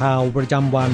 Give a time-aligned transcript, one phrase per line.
[0.00, 0.90] ข่าวประจำวัน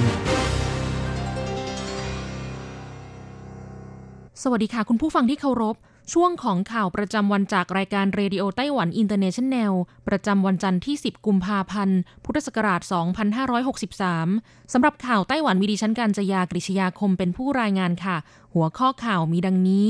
[4.42, 5.76] สวัสดีค่ะ คุณผู้ฟังที่เคารพ
[6.12, 9.72] ช่วงของข่าวประจำวันจากรายการ Radio Taiwan International
[10.08, 12.80] ประจำวันจันทร์ที่ 10 กุมภาพันธ์ พุทธศักราช
[13.96, 18.16] 2563 สำหรับข่าวไต้หวันมีดิฉันการจยากริชยาคมเป็นผู้รายงานค่ะ
[18.54, 19.88] หัวข้อข่าวมีดังนี้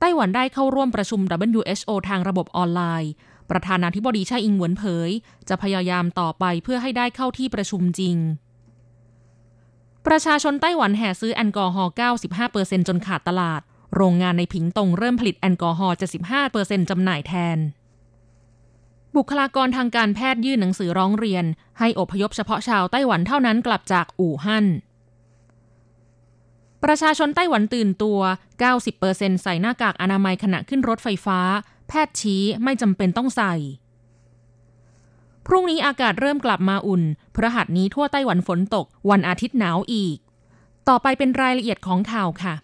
[0.00, 1.20] ไต้หวันได้เข้าร่วมประชุม
[1.50, 3.10] WHO ทางระบบออนไลน์
[3.52, 5.10] ประธานาธิบดีชาอิงเหวินเผย
[5.48, 8.16] จะพยายามต่อไปเพื่อให้ได้เข้าที่ประชุมจริง
[10.06, 11.92] ประชาชนไต้หวันแห่ซื้อแอลกอฮอล์
[12.40, 13.60] 95%จนขาดตลาด
[13.96, 15.96] โรงงานในผิงตงเริ่มผลิตแอลกอฮอล์
[16.42, 17.58] 75%จำหน่ายแทน
[19.16, 21.44] บุคลากรทางการแพทย์ยื่นหนังสือร้องเรียน
[21.78, 24.66] ให้อพยพเฉพาะชาวไต้หวันเท่านั้นกลับจากอู่ฮั่น
[26.84, 28.18] ประชาชนไต้หวันตื่นตัว
[28.80, 31.40] 90%ใส่หน้ากากอนามัยขณะขึ้นรถไฟฟ้า
[31.88, 33.54] แพทย์ชี้ไม่จำเป็นต้องใส่
[35.46, 37.02] พรุ่งนี้อากาศเริ่มกลับมาอุ่น
[37.34, 40.16] พระหัสนี้ทั่วไต้หวันฝนตก วันอาทิตย์หนาวอีก
[40.88, 42.54] ต่อไปเป็นรายละเอียดของข่าวค่ะ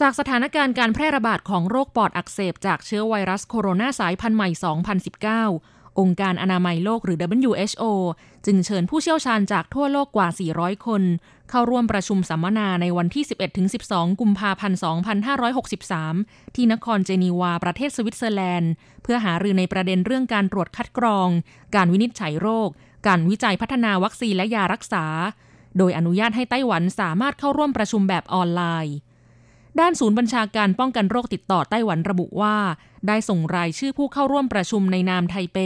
[0.00, 4.48] จากสถานการณ์การแพร่ระบาดของโรคปอดอักเสบจากเชื้อไวรัสโคโรนาสายพันธุ์ใหม่
[5.24, 7.84] 2019 องค์การอนามัยโลกหรือ WHO
[8.46, 11.02] จึงเชิญผู้เชี่ยวชาญจากทั่วโลกกว่า 400 คน
[11.50, 13.24] เข้าร่วมประชุมสัมมนาในวันที่
[13.70, 14.78] 11-12 กุมภาพันธ์
[15.86, 18.72] 2563 ที่นครเจนีวาประเทศสวิตเซอร์แลนด์
[19.02, 21.28] เพื่อหารือในประเด็นเรื่องการตรวจคัดกรอง
[21.74, 22.68] การวินิจฉัยโรค
[23.06, 25.04] การวิจัยพัฒนาวัคซีนและยารักษา
[25.78, 28.96] โดยอนุญาตให้ไต้หวันสามารถเข้าร่วมประชุมแบบออนไลน์
[29.80, 32.56] ด้านศูนย์บัญชาการป้องกันโรคติดต่อไต้หวันระบุว่า
[33.08, 35.58] ได้ส่งรายชื่อผู้เข้าร่วมประชุมในนามไทเป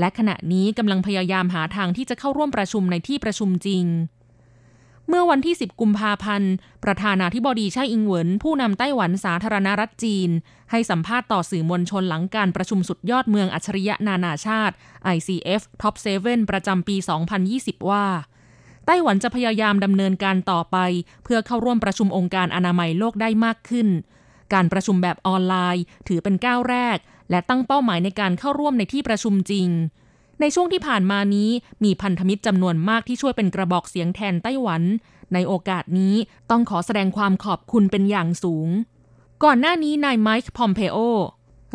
[0.00, 3.84] และขณะนี้กำลังพยายามหาทางที่จะเข้าร่วมประชุมในที่ประชุมจริง
[5.08, 6.52] เมื่อวันที่ 10 กุมภาพันธ์
[6.84, 10.30] ประธานาธิบดีไช่อิงเหวิน ผู้นำไต้หวันสาธารณรัฐจีน
[10.70, 14.74] ให้สัมภาษณ์ต่อสื่อมวลชนหลังการประชุมสุดยอดเมืองอัจฉริยะนานาชาติ
[15.14, 15.94] ICF Top
[16.24, 16.96] 7 ประจำปี
[17.42, 18.06] 2020 ว่า
[18.86, 20.76] ไต้หวันจะพยายามดำเนินการต่อไป
[21.24, 23.88] เพื่อเข้าร่วมประชุมองค์การอนามัยโลกได้มากขึ้น
[24.54, 26.98] การประชุมแบบออนไลน์ ถือเป็นก้าวแรก
[27.30, 29.68] และตั้งเป้าหมายในการเข้าร่วมในที่ประชุมจริง
[30.40, 31.50] ในช่วงที่ผ่านมานี้
[31.84, 34.82] มีพันธมิตรจำนวนมากที่ช่วยเป็นกระบอกเสียงแทนไต้หวัน
[35.34, 36.14] ในโอกาสนี้
[36.50, 38.68] ต้องขอแสดงความขอบคุณเป็นอย่างสูง
[39.44, 40.96] ก่อนหน้านี้นายไมค์พอมเพโอ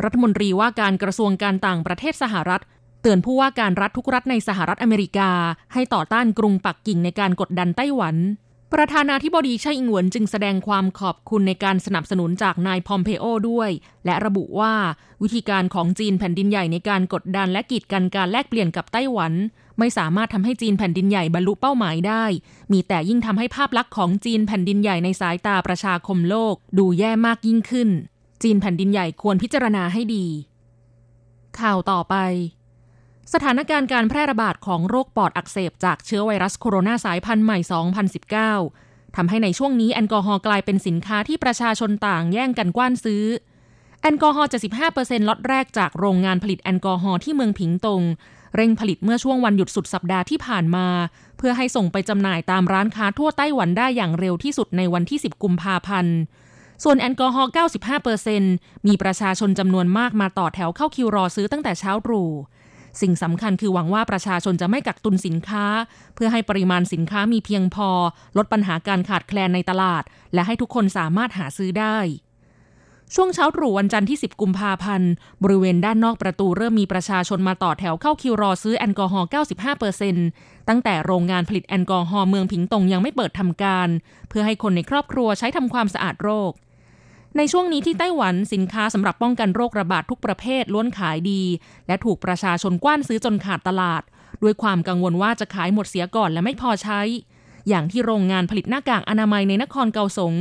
[0.04, 2.62] รัฐมนตรีว่าการกระทรวงการต่างประเทศสหรัฐ
[3.02, 5.30] เตือนผู้ว่าการรัฐทุกรัฐในสหรัฐอเมริกา
[5.72, 8.16] ให้ต่อต้านกรุงปักกิ่งในการกดดันไต้หวัน
[8.74, 13.70] ประธานาธิบดีไช่อิงเหวินจึงแสดงความขอบคุณในการสนับสนุนจากนายพอมเพโอด้วย
[14.04, 14.74] และระบุว่า
[15.22, 19.32] วิธีการของจีนแผ่นดินใหญ่ในการกดดันและกีดกันการแลกเปลี่ยนกับไต้หวัน
[19.78, 22.24] ไม่สามารถทำให้จีนแผ่นดินใหญ่บรรลุเป้าหมายได้
[22.72, 27.88] มีแต่ยิ่งทำให้ภาพลักษณ์ของจีนแผ่นดินใหญ่ในสายตาประชาคมโลก ดูแย่มากยิ่งขึ้น
[28.42, 30.26] จีนแผ่นดินใหญ่ควรพิจารณาให้ดี
[31.60, 32.16] ข่าวต่อไป
[33.32, 37.58] สถานการณ์การแพร่ระบาดของโรคปอดอักเสบจากเชื้อไวรัสโคโรนาสายพันธุ์ใหม่
[38.56, 43.24] 2019 ทำให้ในช่วงนี้แอลกอฮอล์กลายเป็นสินค้าที่ประชาชนต่างแย่งกันกว้านซื้อ
[44.02, 44.50] แอลกอฮอล์
[44.88, 48.02] 75%ล็อตแรกจากโรงงานผลิตแอลกอฮอล์ที่เมืองผิงตง
[48.56, 50.86] เร่งผลิตเมื่อช่วงวันหยุดสุดสัปดาห์ที่ผ่านมา
[51.38, 56.16] เพื่อให้ส่งไปจำหน่ายตามร้านค้าทั่วไต้หวันได้อย่างเร็วที่สุดในวันที่ 10 กุมภาพันธ์
[56.84, 57.50] ส่วนแอลกอฮอล์
[58.18, 62.30] 95%มีประชาชนจำนวนมากมาต่อแถวเข้าคิวรอซื้อตั้งแต่เช้าตรู่
[63.00, 65.64] สิ่งสำคัญคือหวังว่าประชาชนจะไม่กักตุนสินค้า
[66.14, 67.88] เพื่อให้ปริมาณสินค้ามีเพียงพอ
[68.36, 70.02] ลดปัญหาการขาดแคลนในตลาด
[70.34, 71.98] และให้ทุกคนสามารถหาซื้อได้
[73.14, 75.10] ช่วงเช้าตรู่วันจันทร์ที่ 10 กุมภาพันธ์
[75.42, 79.28] บริเวณด้านนอกประตูเริ่มมีประชาชนมาต่อแถวเข้าคิวรอซื้อแอลกอฮอล์
[79.98, 83.88] 95%ตั้งแต่โรงงานผลิตแอลกอฮอล์เมืองผิงตงยังไม่เปิดทำการ
[84.28, 86.52] เพื่อให้คนในครอบครัวใช้ทำความสะอาดโรค
[87.36, 91.42] ในช่วงนี้ที่ไต้หวันสินค้าสำหรับป้องกันโรคระบาดทุกประเภทล้วนขายดี
[91.86, 94.02] และถูกประชาชนกว้านซื้อจนขาดตลาด
[94.42, 97.00] ด้วยความกังวลว่าจะขายหมดเสียก่อนและไม่พอใช้
[97.68, 100.34] อย่างที่โรงงานผลิตหน้ากากอนามัยในนครเกาสง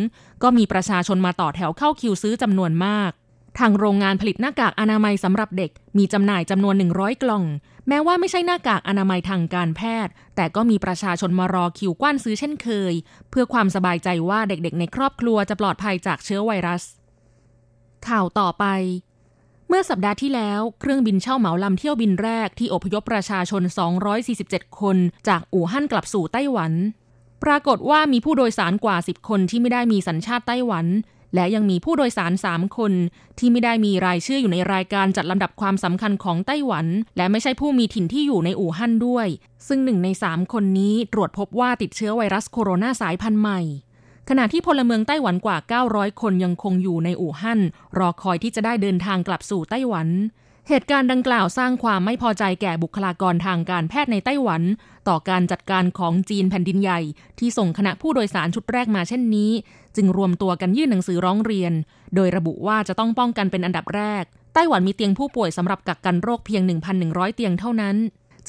[0.43, 3.11] ก็มีประชาชนมาต่อแถวเข้าคิวซื้อจำนวนมาก
[3.59, 7.43] ทางโรงงานผลิตหน้ากากอนามัยสำหรับเด็ก มีจำหน่ายจำนวน 100 กล่อง
[7.87, 12.93] แม้ว่าไม่ใช่หน้ากากอนามัยทางการแพทย์ แต่ก็มีประชาชนมารอคิวกว้านซื้อเช่นเคย
[13.29, 16.83] เพื่อความสบายใจว่าเด็กๆ ในครอบครัวจะปลอดภัยจากเชื้อไวรัส
[18.07, 18.65] ข่าวต่อไป
[19.67, 23.61] เมื่อสัปดาห์ที่แล้ว เครื่องบินเช่าเหมาลำเที่ยวบินแรกที่อพยพประชาชน
[24.21, 24.97] 247 คน
[25.27, 26.71] จากอู่ฮั่นกลับสู่ไต้หวัน
[27.43, 30.85] ปรากฏว่ามีผู้โดยสารกว่า 10 คนที่ไม่ได้มีสัญชาติไต้หวัน
[31.35, 32.93] และยังมีผู้โดยสาร 3 คน
[33.39, 36.85] ที่ไม่ได้มีรายชื่ออยู่ในรายการจัดลำดับความสำคัญของไต้หวัน
[37.17, 39.27] และไม่ใช่ผู้มีถิ่นที่อยู่ในอู่ฮั่นด้วย
[39.67, 43.61] ซึ่งหนึ่งใน 3 คนนี้ตรวจพบว่าติดเชื้อไวรัสโคโรนาสายพันธุ์ใหม่
[44.29, 45.57] ขณะที่พลเมืองไต้หวันกว่า
[45.89, 47.59] 900 คนยังคงอยู่ในอู่ฮั่น
[47.97, 50.07] รอคอยที่จะได้เดินทางกลับสู่ไต้หวัน
[50.71, 54.61] เหตุการณ์ดังกล่าวสร้างความไม่พอใจแก่บุคลากรทางการแพทย์ในไต้หวัน
[55.07, 56.99] ต่อการจัดการของจีนแผ่นดินใหญ่
[57.39, 59.51] ที่ส่งคณะผู้โดยสารชุดแรกมาเช่นนี้
[59.95, 61.73] จึงรวมตัวกันยื่นหนังสือร้องเรียน
[62.15, 64.23] โดยระบุว่าจะต้องป้องกันเป็นอันดับแรก
[64.53, 66.61] ไต้หวันมีเตียงผู้ป่วยสำหรับกักกันโรคเพียง
[66.99, 67.95] 1,100 เตียงเท่านั้น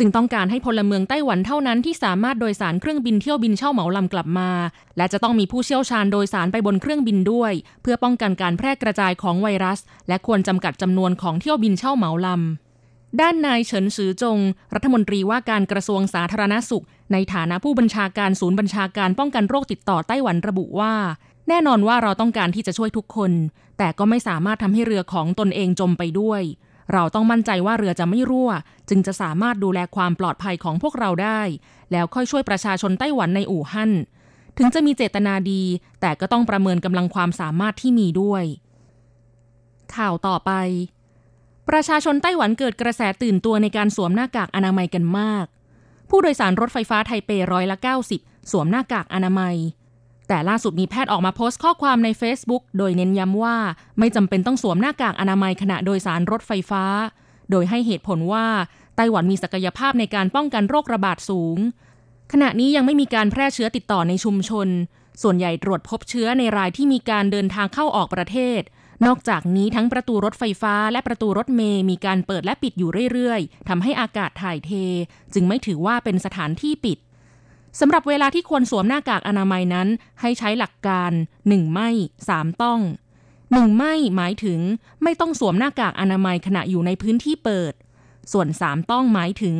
[0.02, 4.50] จึงต้องการให้พลเมืองไต้หวันเท่านั้นที่สามารถโดยสารเครื่องบินเที่ยวบินเช่าเหมาลำกลับมา
[4.96, 7.52] และจะต้องมีผู้เชี่ยวชาญโดยสารไปบนเครื่องบินด้วย
[7.82, 14.38] เพื่อป้องกันการแพร่กระจายของไวรัส และควรจำกัดจำนวนของเที่ยวบินเช่าเหมาลำด้านนายเฉินซือจง
[14.74, 20.94] รัฐมนตรีว่าการกระทรวงสาธารณสุข ในฐานะผู้บัญชาการศูนย์บัญชาการป้องกันโรคติดต่อไต้หวันระบุว่า
[21.48, 23.32] แน่นอนว่าเราต้องการที่จะช่วยทุกคน
[23.78, 26.42] แต่ก็ไม่สามารถทำให้เรือของตนเองจมไปด้วย
[26.92, 28.50] เราต้องมั่นใจว่าเรือจะไม่รั่ว
[28.88, 31.40] จึงจะสามารถดูแลความปลอดภัยของพวกเราได้
[31.92, 33.92] แล้วค่อยช่วยประชาชนไต้หวันในอู่ฮั่น
[34.58, 35.62] ถึงจะมีเจตนาดี
[36.00, 38.44] แต่ก็ต้องประเมินกำลังความสามารถที่มีด้วย
[39.96, 40.52] ข่าวต่อไป
[41.68, 45.46] ประชาชนไต้หวันเกิดกระแสตื่นตัวในการสวมหน้ากากอนามัยกันมาก
[46.08, 47.76] ผู้โดยสารรถไฟฟ้าไทเปร้อยละ
[48.12, 49.56] 90 สวมหน้ากากอนามัย
[50.32, 53.56] แต่ล่าสุดมีแพทย์ออกมาโพสต์ข้อความใน Facebook โดยเน้นย้ำว่า
[53.98, 56.84] ไม่จำเป็นต้องสวมหน้ากากอนามัยขณะโดยสารรถไฟฟ้า
[57.50, 58.46] โดยให้เหตุผลว่า
[58.96, 61.58] ไต้หวันมีศักยภาพในการป้องกันโรคระบาดสูง
[62.32, 64.68] ขณะนี้ยังไม่มีการแพร่เชื้อติดต่อในชุมชน
[65.22, 68.60] ส่วนใหญ่ตรวจพบเชื้อในรายที่มีการเดินทางเข้าออกประเทศ
[69.06, 74.72] นอกจากนี้ทั้งประตูรถไฟฟ้าและประตูรถเมย์มีการเปิดและปิดอยู่เรื่อยๆทำให้อากาศถ่ายเท
[75.34, 76.98] จึงไม่ถือว่าเป็นสถานที่ปิด
[77.78, 79.88] สำหรับเวลาที่ควรสวมหน้ากากอนามัยนั้น
[80.20, 81.10] ให้ใช้หลักการ
[81.46, 81.88] 1 ไม่
[82.26, 82.80] 3 ต้อง
[83.30, 84.60] 1 ไม่หมายถึง
[85.02, 87.72] ไม่ต้องสวมหน้ากากอนามัยขณะอยู่ในพื้นที่เปิด
[88.32, 89.56] ส่วน 3 ต้องหมายถึง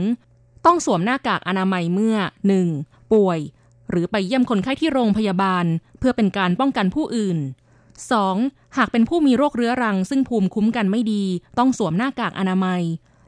[0.66, 2.16] ต้องสวมหน้ากากอนามัยเมื่อ
[2.64, 3.12] 1.
[3.12, 3.38] ป่วย
[3.90, 5.64] หรือไปเยี่ยมคนไข้ที่โรงพยาบาล
[5.98, 7.38] เพื่อเป็นการป้องกันผู้อื่น
[8.08, 8.76] 2.
[8.76, 11.24] หากเป็นผู้มีโรคเรื้อรัง ซึ่งภูมิคุ้มกันไม่ดี
[11.58, 12.82] ต้องสวมหน้ากากอนามัย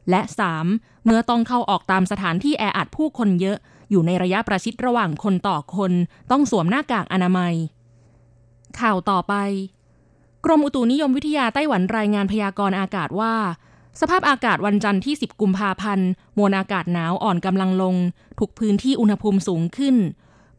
[0.09, 0.21] และ
[0.63, 1.05] 3.
[1.05, 3.57] เมื่อต้องเข้าออกตามสถานที่แออัดผู้คนเยอะ
[3.91, 5.91] อยู่ในระยะประชิดระหว่างคนต่อคน
[6.31, 7.53] ต้องสวมหน้ากากอนามัย
[8.79, 9.33] ข่าวต่อไป
[10.45, 13.33] กรมอุตุนิยมวิทยาไต้หวันรายงานพยากรณ์อากาศว่า
[14.01, 16.07] สภาพอากาศวันจันทร์ที่ 10 กุมภาพันธ์
[16.37, 17.95] มวลอากาศหนาวอ่อนกำลังลง
[18.39, 19.95] ทุกพื้นที่อุณหภูมิสูงขึ้น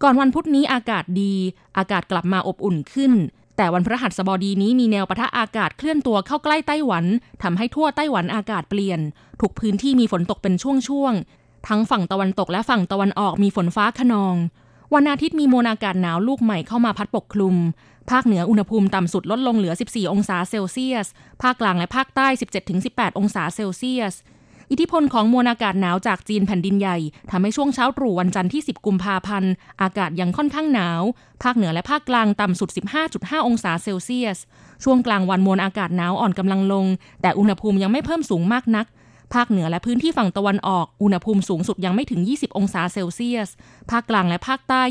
[0.03, 1.35] ก่อนวันพุธนี้อากาศดี
[1.79, 3.13] อากาศกลับมาอบอุ่นขึ้น
[3.57, 7.05] แต่วันพฤหัสบดีนี้มีแนวปะทะอากาศเคลื่อนตัวเข้าใกล้ไต้หวัน
[7.43, 9.01] ทำให้ทั่วไต้หวันอากาศเปลี่ยน
[9.41, 14.37] ทุกพื้นที่มีฝนตกเป็นช่วงๆ ทั้งฝั่งตะวันตกและฝั่งตะวันออกมีฝนฟ้าขนอง
[14.95, 17.57] วันอาทิตย์มีมวลอากาศหนาวลูกใหม่เข้ามาพัดปกคลุม
[18.11, 21.07] ภาคเหนืออุณหภูมิต่ำสุดลดลงเหลือ 14 องศาเซลเซียส
[21.43, 22.27] ภาคกลางและภาคใต้
[22.73, 24.15] 17-18 องศาเซลเซียส
[24.71, 26.99] อิทธิพลของมวลอากาศหนาวจากจีนแผ่นดินใหญ่
[27.31, 29.53] ทำให้ช่วงเช้าตรู่วันจันทร์ที่ 10 กุมภาพันธ์
[29.83, 31.03] อากาศยังค่อนข้างหนาว
[31.43, 32.69] ภาคเหนือและภาคกลางต่ำสุด
[33.09, 34.39] 15.5 องศาเซลเซียส
[34.85, 36.87] ช่วงกลางวันมวลอากาศหนาวอ่อนกำลังลง
[37.23, 38.87] แต่อุณหภูมิยังไม่เพิ่มสูงมากนัก
[39.35, 43.49] ภาคเหนือและพื้นที่ฝั่งตะวันออก อุณหภูมิสูงสุดยังไม่ถึง 20 องศาเซลเซียส
[43.91, 44.83] ภาคกลางและภาคใต้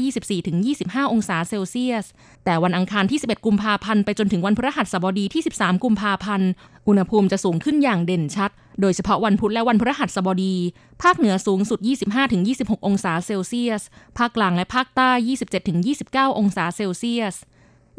[0.52, 2.06] 24-25 องศาเซลเซียส
[2.46, 6.50] แต่วันอังคารที่ 11 กุมภาพันธ์ไปจนถึงวันพฤหัสบดีที่ 13 กุมภาพันธ์
[6.88, 10.56] อุณหภูมิจะสูงขึ้นอย่างเด่นชัด โดยเฉพาะวันพุธและวันพฤหัสบดี
[11.04, 11.80] ภาคเหนือสูงสุด
[12.34, 13.84] 25-26 องศาเซลเซียส
[14.18, 15.12] ภาคกลางและภาคใต้
[15.75, 17.36] 27-29 องศาเซลเซียส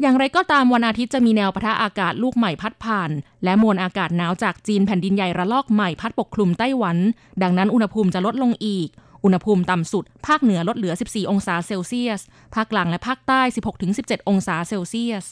[0.01, 3.11] อย่างไรก็ตามวันอาทิตย์จะมีแนวปะทะอากาศลูกใหม่พัดผ่าน
[3.43, 6.97] และมวลอากาศหนาวจากจีนแผ่นดินใหญ่ระลอกใหม่พัดปกคลุมไต้หวัน
[7.41, 8.89] ดังนั้นอุณหภูมิจะลดลงอีก
[9.23, 12.21] อุณหภูมิต่ำสุด ภาคเหนือลดเหลือ 14 องศาเซลเซียส
[12.53, 13.41] ภาคกลางและภาคใต้
[13.85, 15.25] 16-17 องศาเซลเซียส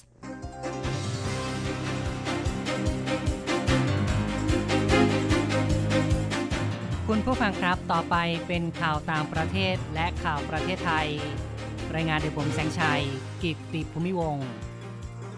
[7.08, 8.16] คุณผู้ฟังครับ ต่อไป
[8.48, 11.10] เป็นข่าวต่างประเทศและข่าวประเทศไทย
[11.96, 13.02] รายงานโดยผมแสงชัย
[13.44, 14.48] กิตติภูมิวงศ์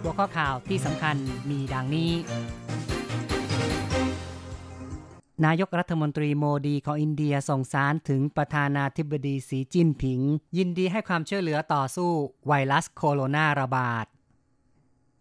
[0.02, 1.16] หัวข้อข่าวที่สำคัญ
[1.50, 2.12] มีดังนี้
[5.46, 10.22] นายกรัฐมนตรีโมดีของอินเดียส่งสารถึงประธานาธิบดีสีจิ้นผิง
[10.58, 12.12] ยินดีให้ความช่วยเหลือต่อสู้
[12.48, 14.06] ไวรัสโคโรนาระบาด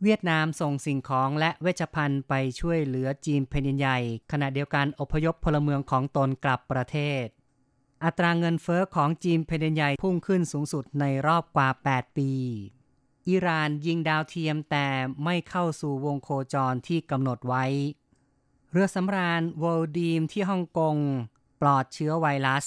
[0.03, 3.99] เวียดนามส่งสิ่งของและเวชภัณฑ์ไปช่วยเหลือจีนแผ่นใหญ่
[4.33, 7.27] ขณะเดียวกันอพยพพลเมืองของตนกลับประเทศ
[8.05, 12.31] อัตราเงินเฟอ้อของจีนแผ่นใหญ่พุ่งขึ้นสูงสุดในรอบกว่า 8 ปี
[13.29, 14.87] อิหร่านยิงดาวเทียมแต่
[15.25, 17.65] ไม่เข้าสู่วงโคจรที่กำหนดไว้
[18.71, 20.97] เรือสำราญโวลดีมที่ฮ่องกง
[21.61, 22.65] ปลอดเชื้อไวรัส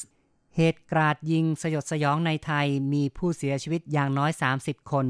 [0.55, 5.07] เหตุกราดยิงสยดสยองในไทยมีผู้เสียชีวิตอย่างน้อย 30 คน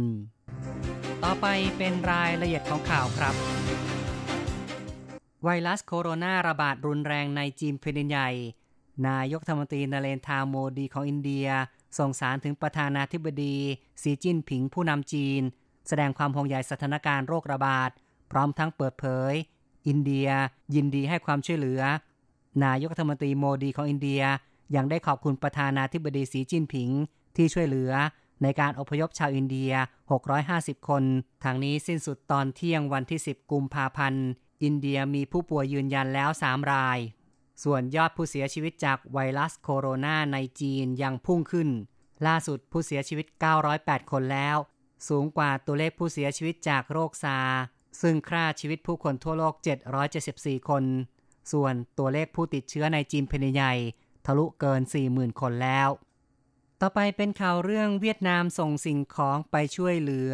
[1.24, 1.46] ต่อไป
[1.78, 3.36] เป็นรายละเอียดของข่าวครับ
[5.44, 8.30] ไวรัสโคโรนาระบาดรุนแรงในจีนแผ่นใหญ่
[9.08, 11.48] นายกธรรมนตรีนเรนทาโมดีของอินเดีย
[11.98, 13.56] ส่งสารถึงประธานาธิบดี
[14.02, 15.42] สีจิ้นผิงผู้นำจีน
[15.88, 17.90] แสดงความห่วงใยสถานการณ์โรคระบาด
[18.32, 19.34] พร้อมทั้งเปิดเผย
[19.88, 20.28] อินเดีย
[20.76, 21.82] ยินดีให้ความช่วยเหลือ
[22.64, 24.22] นายกรัฐมนตรีโมดีของอินเดีย
[24.76, 26.90] ยังได้ขอบคุณประธานาธิบดีสีจิ้นผิง
[27.36, 27.92] ที่ช่วยเหลือ
[28.44, 29.72] ในการอพยพชาวอินเดีย
[30.30, 31.04] 650 คน
[31.44, 34.26] ทางนี้สิ้นสุดตอนเที่ยงวันที่ 10 กุมภาพันธ์
[34.64, 37.00] อินเดียมีผู้ป่วยยืนยันแล้ว 3 ราย
[37.64, 41.70] ส่วนยอดผู้เสียชีวิตจากไวรัสโคโรนาในจีนยังพุ่งขึ้น
[42.28, 43.26] ล่าสุดผู้เสียชีวิต
[43.70, 44.58] 908 คนแล้ว
[45.08, 47.40] สูงกว่าตัวเลขผู้เสียชีวิตจากโรคซา
[48.02, 49.54] ซึ่งฆ่าชีวิตผู้คนทั่วโลก
[50.12, 50.84] 774 คน
[51.52, 53.74] ส่วนตัวเลขผู้ติดเชื้อในจีนเพนใหญ่
[54.26, 55.90] ทะลุเกิน 40,000 คนแล้ว
[56.82, 60.34] ต่อไปเป็นข่าวเรื่องเวียดนามส่งสิ่งของไปช่วยเหลือ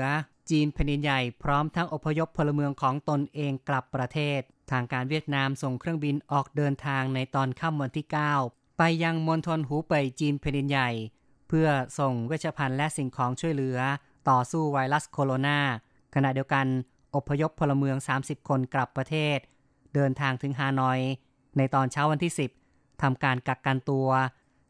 [0.49, 4.41] จีนแผ่นใหญ่พร้อมทั้งอพยพพลเมืองของตนเองกลับประเทศ
[4.73, 8.07] ทางการเวียดนามส่งเครื่องบินออกเดินทางในตอนค่ำวันที่
[8.41, 10.89] 9 ไปยังมณฑลหูเป่ยจีนแผ่นินใหญ่
[11.47, 11.67] เพื่อ
[11.99, 13.79] ส่งเวชภัณฑ์และสิ่งของช่วยเหลือ
[14.29, 15.59] ต่อสู้ไวรัสโคโรนา
[16.15, 16.65] ขณะเดียวกัน
[17.15, 19.37] อพยพพลเมือง 30 คนกลับประเทศ
[19.95, 20.99] เดินทางถึงฮานอย
[21.57, 22.33] ในตอนเช้าวันที่
[22.67, 24.09] 10ทำการกักกันตัว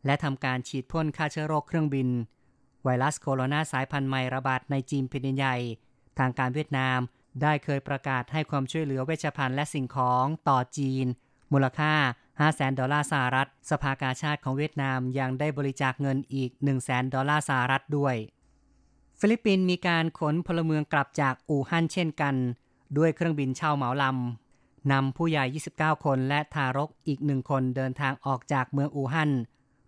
[0.05, 2.09] และทำการฉีดพ่นฆ่าเชื้อโรคเครื่องบิน
[2.83, 5.55] ไวรัสโคโรนาสายพันธุ์ใหม่ระบาดในจีนเป็นใหญ่
[6.19, 6.99] ทางการเวียดนาม
[7.41, 11.05] ได้เคยประกาศให้ความช่วยเหลือเวชภัณฑ์และสิ่งของต่อจีน
[11.53, 11.93] มูลค่า
[12.37, 18.15] 500,000 ดอลลาร์สหรัฐ สภากาชาติของเวียดนามยังได้บริจาคเงินอีก 100,000 ดอลลาร์สหรัฐด้วย
[19.19, 22.35] ฟิลิปปินส์มีการขนพลเมืองกลับจากอู่ฮั่นเช่นกัน
[22.97, 29.31] ด้วยเครื่องบินเช่าเหมาลำนำผู้ใหญ่ 29 คนและทารกอีกหนึ่งคนเดินทางออกจากเมืองอู่ฮั่น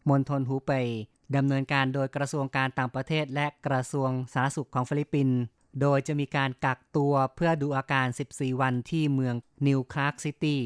[0.09, 0.87] มณฑลหูเป่ย
[1.35, 5.37] ดำเนินการโดยกระทรวงการต่างประเทศและกระทรวงสาธารณสุขของฟิลิปปินส์
[5.82, 9.36] โดยจะมีการกักตัวเพื่อดูอาการ 14 วันที่เมือง
[9.67, 10.62] นิวคลาร์กซิตี้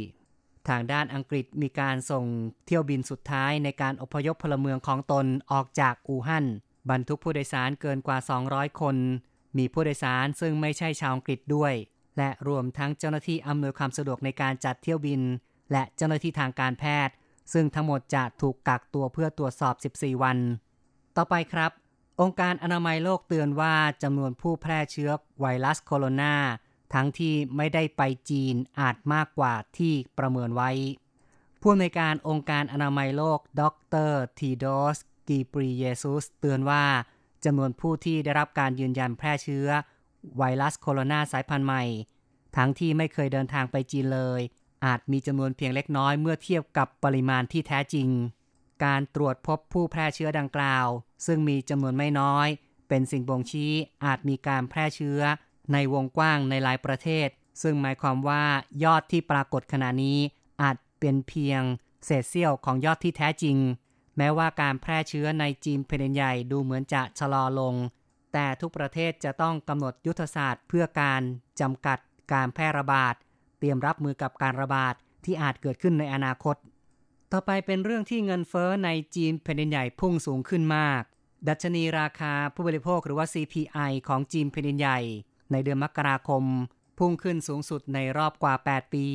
[0.67, 2.25] ทางด้านอังกฤษมีการส่ง
[2.65, 6.45] เที่ยวบินสุดท้ายในการอพยพพลเมืองของตนออกจากอู่ฮั่น
[6.89, 8.17] บรรทุกผู้โดยสารเกินกว่า
[8.49, 8.95] 200 คน
[9.57, 11.73] มีผู้โดยสารซึ่งไม่ใช่ชาวอังกฤษด้วย
[12.17, 15.21] และรวมทั้งเจ้าหน้าที่อำนวยความสะดวกในการจัดเที่ยวบิน
[15.71, 17.13] และเจ้าหน้าที่ทางการแพทย์
[17.53, 20.37] ซึ่งทั้งหมดจะถูกกักตัวเพื่อตรวจสอบ 14 วัน
[21.17, 21.71] ต่อไปครับ
[22.21, 26.35] องค์การอนามัยโลกเตือนว่าจำนวนผู้แพร่เชื้อไวรัสโคโรนา
[26.93, 30.71] ทั้งที่ไม่ได้ไปจีนอาจมากกว่าที่ประเมินไว้
[31.61, 33.63] ผู้อำนวยการองค์การอนามัยโลก ด
[34.09, 34.97] รทีโดส
[35.27, 36.83] กีปรีเยซุส เตือนว่า
[37.45, 39.67] จำนวนผู้ที่ได้รับการยืนยันแพร่เชื้อ
[40.37, 41.83] ไวรัสโคโรนาสายพันธุ์ใหม่
[42.55, 44.41] ทั้งที่ไม่เคยเดินทางไปจีนเลย
[44.85, 48.07] อาจมีจำนวนเพียงเล็กน้อยเมื่อเทียบกับปริมาณที่แท้จริง
[48.83, 50.87] การตรวจพบผู้แพร่เชื้อดังกล่าว
[51.25, 52.47] ซึ่งมีจำนวนไม่น้อย
[52.89, 53.73] เป็นสิ่งบ่งชี้
[54.05, 55.21] อาจมีการแพร่เชื้อ
[55.73, 57.27] ในวงกว้างในหลายประเทศ
[57.61, 58.43] ซึ่งหมายความว่า
[58.83, 60.19] ยอดที่ปรากฏขณะนี้
[60.61, 61.61] อาจเป็นเพียง
[62.05, 63.57] เศษเสี้ยวของยอดที่แท้จริง
[64.17, 67.75] แม้ว่าการแพร่เชื้อในจีนแผ่นใหญ่ดูเหมือนจะชะลอลง
[68.33, 71.21] แต่ทุกประเทศจะต้องกำหนดยุทธศาสตร์ เพื่อการ
[71.61, 71.99] จำกัด
[72.33, 73.13] การแพร่ระบาด
[73.59, 74.93] เตรียมรับมือกับการระบาด
[75.25, 76.55] ที่อาจเกิดขึ้นในอนาคต
[77.33, 81.01] ต่อไปเป็นเรื่องที่เงินเฟ้อในจีนแผ่นใหญ่พุ่งสูงขึ้นมาก
[81.47, 84.99] ดัชนีราคาผู้บริโภคหรือว่า CPI ของจีนแผ่นใหญ่
[85.51, 86.43] ในเดือนมกราคม
[86.99, 89.07] พุ่งขึ้นสูงสุดในรอบกว่า 8 ปี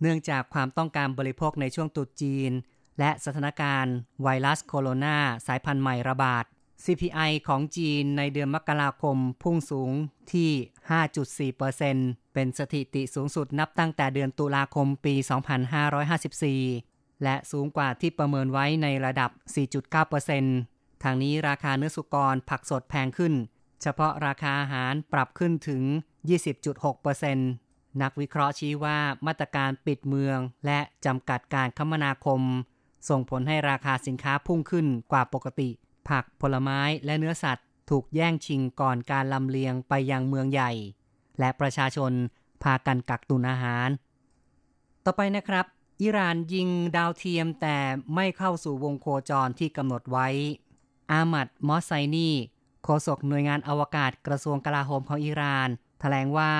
[0.00, 2.52] เนื่องจากความต้องการบริโภคในช่วงตุดจีน
[2.98, 6.44] และสถานการณ์ไวรัสโคโรนาสายพันธุ์ใหม่ระบาด
[6.84, 9.92] CPI ของจีนในเดือนมกราคมพุ่งสูง
[10.32, 10.50] ที่
[11.48, 16.89] 5.4%เป็นสถิติสูงสุดนับตั้งแต่เดือนตุลาคมปี 2554
[17.24, 19.30] และสูงกว่าที่ประเมินไว้ในระดับ
[20.16, 23.34] 4.9%ทางนี้ราคาเนื้อสุกรผักสดแพงขึ้น
[23.82, 25.82] เฉพาะราคาอาหารปรับขึ้นถึง
[26.72, 27.34] 20.6%
[28.02, 32.40] นักวิเคราะห์ชี้ว่ามาตรการปิดเมืองและจำกัดการคมนาคม
[33.08, 35.68] ส่งผลให้ราคาสินค้าพุ่งขึ้นกว่าปกติ
[36.08, 40.72] ผักผลไม้และเนื้อสัตว์ ถูกแย่งชิงก่อนการลำเลียงไปยังเมืองใหญ่
[41.38, 42.12] และประชาชน
[42.62, 43.88] พากันกักตุนอาหาร
[45.04, 45.66] ต่อไปนะครับ
[46.02, 47.78] อิหร่านยิงดาวเทียมแต่
[48.14, 50.28] ไม่เข้าสู่วงโคจรที่กำหนดไว้
[51.10, 52.30] อามัดมอสไซนี
[52.84, 56.52] โฆษกหน่วยงานอวกาศกระทรวงกลาโหมของอิหร่านถแถลงว่า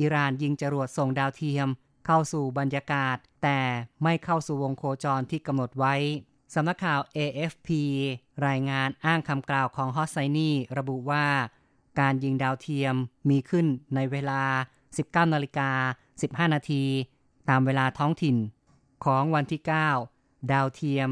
[0.00, 1.68] อิหร่านยิงจรวดส่งดาวเทียม
[2.06, 3.60] เข้าสู่บรรยากาศ แต่
[4.02, 5.94] ไม่เข้าสู่วงโคจรที่กำหนดไว้
[6.54, 7.68] สำนักข่าว AFP
[8.46, 11.26] รายงานอ้างคำกล่าวของฮอสไซนีระบุว่า
[12.00, 12.94] การยิงดาวเทียม
[13.30, 14.42] มีขึ้นในเวลา
[14.88, 15.70] 19นาฬิกา
[16.12, 16.84] 15 นาที
[17.48, 18.36] ตามเวลาท้องถิ่น
[19.04, 19.62] ของวันที่
[20.06, 21.10] 9 ดาวเทียม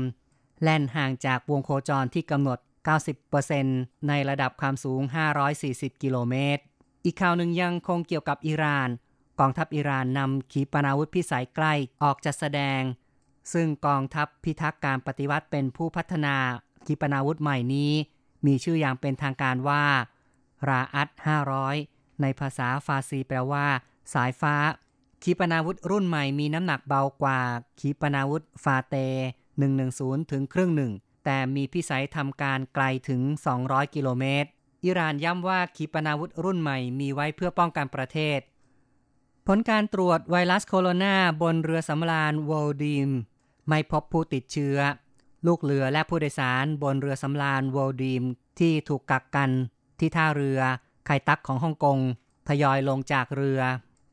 [0.62, 2.58] แล่นห่างจากวงโคจรที่กำหนด
[3.32, 5.02] 90%ในระดับความสูง
[5.52, 6.62] 540 กิโลเมตร
[7.04, 8.88] อีกข่าวหนึ่งยังคงเกี่ยวกับอิหร่าน
[9.40, 12.82] กองทัพอิหร่านนำขีปนาวุธพิสัยใกล้ออกจัดแสดง
[13.52, 16.36] ซึ่งกองทัพพิทักษ์การปฏิวัติเป็นผู้พัฒนา
[16.86, 17.92] ขีปนาวุธใหม่นี้
[18.46, 19.84] มีชื่ออย่างเป็นทางการว่า
[20.68, 21.08] ราอัต
[21.64, 23.66] 500 ในภาษาฟาซีแปลว่า
[24.14, 24.54] สายฟ้า
[25.22, 27.40] ขีปนาวุธรุ่นใหม่มีน้ำหนักเบากว่า
[27.80, 28.96] ขีปนาวุธฟาเต
[29.64, 30.92] 110 ถึงครึ่งหนึ่ง
[31.24, 33.20] แต่มีพิสัยทำการไกลถึง
[33.58, 34.48] 200 กิโลเมตร
[34.84, 38.40] อิหร่านย้ำว่าขีปนาวุธรุ่นใหม่มีไว้เพื่อป้องกันประเทศ
[39.46, 43.10] ผลการตรวจไวรัสโคโรนาบนเรือสำราญวอลดีม
[43.68, 44.78] ไม่พบผู้ติดเชื้อ
[45.46, 48.22] ลูกเรือและผู้โดยสารบนเรือสำราญวอลดีม
[48.58, 49.50] ที่ถูกกักกัน
[49.98, 50.60] ที่ท่าเรือ
[51.06, 51.98] ไคตักของฮ่องกง
[52.48, 53.60] ทยอยลงจากเรือ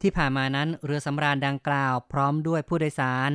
[0.03, 3.29] ที่ผ่านมานั้นเรือสำราญดังกล่าวพร้อมด้วยผู้โดยสาร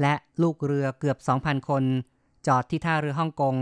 [0.00, 1.84] และลูกเรือเกือบ 2,000 คน
[2.46, 3.56] จอดที่ท่าเรือฮ่องกง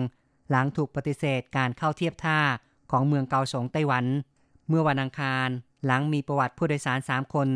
[0.50, 2.40] หลังถูกปฏิเสธการเข้าเทียบท่า
[2.90, 4.04] ของเมืองเกาสงไต้หวัน
[4.68, 5.48] เมื่อวันอังคาร
[5.86, 7.48] หลังมีประวัติผู้โดยสาร 3 คน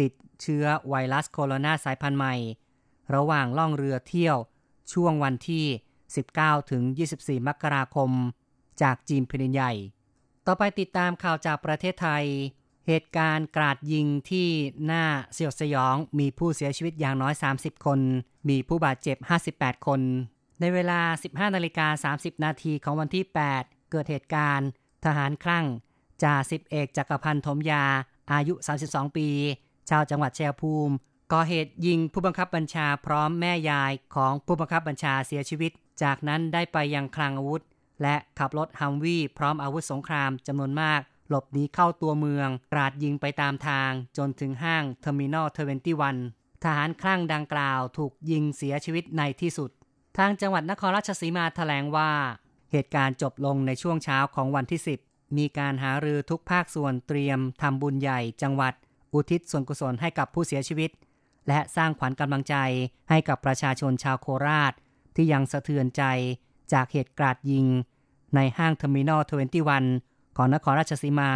[0.00, 2.34] ติดเชื้อไวรัสโคโรนาสายพันธุ์ใหม่
[3.14, 4.36] ระหว่างล่องเรือเที่ยว
[4.92, 5.64] ช่วงวันที่
[6.18, 6.82] 19 ถึง
[7.16, 8.10] 24 มกราคม
[8.82, 9.72] จากจีนแผ่นใหญ่
[10.46, 12.26] ต่อไปติดตามข่าวจากประเทศไทย
[12.88, 14.48] เหตุการณ์กราดยิงที่
[14.86, 15.04] หน้า
[15.36, 18.00] สยดสยอง มีผู้เสียชีวิตอย่างน้อย 30 คน
[18.48, 19.16] มีผู้บาดเจ็บ
[19.52, 20.00] 58 คน
[20.60, 23.24] ในเวลา 15 นาฬิกา 30 นาทีของวันที่
[23.56, 24.68] 8 เกิดเหตุการณ์
[25.04, 25.66] ทหารคลั่ง
[26.22, 27.84] จ่าสิบเอกจักรพันธ์ถมยา
[28.32, 28.54] อายุ
[28.86, 29.28] 32 ปี
[29.90, 30.94] ชาวจังหวัดชัยภูมิ
[31.32, 37.62] ก่อเหตุยิงผู้บังคับบัญชาพร้อมแม่ยายของผู้บังคับบัญชาเสียชีวิต จากนั้นได้ไปยังคลังอาวุธ
[38.02, 41.00] และขับรถฮัมวี่พร้อมอาวุธสงครามจำนวนมาก
[41.32, 45.46] หลบหนีเข้าตัวเมืองกราดยิงไปตามทางจนถึงห้างเทอร์มินอล
[46.04, 49.70] 21ทหารคลั่งดังกล่าวถูกยิงเสียชีวิตในที่สุด
[50.18, 52.12] ทางจังหวัดนครราชสีมาแถลงว่า
[52.72, 58.74] เหตุการณ์จบลงในช่วงเช้าของวันที่ 10 มีการหารือทุกภาคส่วนเตรียมทำบุญใหญ่จังหวัด
[59.14, 60.90] อุทิศส่วนกุศลให้กับผู้เสียชีวิต
[61.48, 62.56] และสร้างขวัญกำลังใจ
[63.10, 64.72] ให้กับประชาชนชาวโคราช
[65.14, 66.04] ที่ยังสะเทือนใจ
[66.72, 67.66] จากเหตุกราดยิง
[68.34, 69.22] ในห้างเทอร์มินอล
[69.68, 71.32] 21 ของนครราชสีมา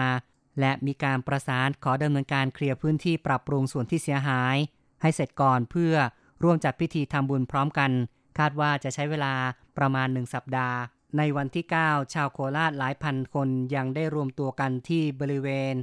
[0.61, 4.57] และมีการประสานขอดำเนินการเคลียร์พื้นที่ปรับปรุงส่วนที่เสียหาย
[5.03, 5.95] ให้เสร็จก่อนเพื่อ
[6.43, 7.91] ร่วมจัดพิธีทำบุญพร้อมกัน
[8.39, 9.35] คาดว่าจะใช้เวลา
[9.79, 10.79] ประมาณหนึ่งสัปดาห์
[11.17, 15.75] ในวันที่ 9 ชาวโคราชหลายพันคนยังได้รวมตัวกันที่บริเวณ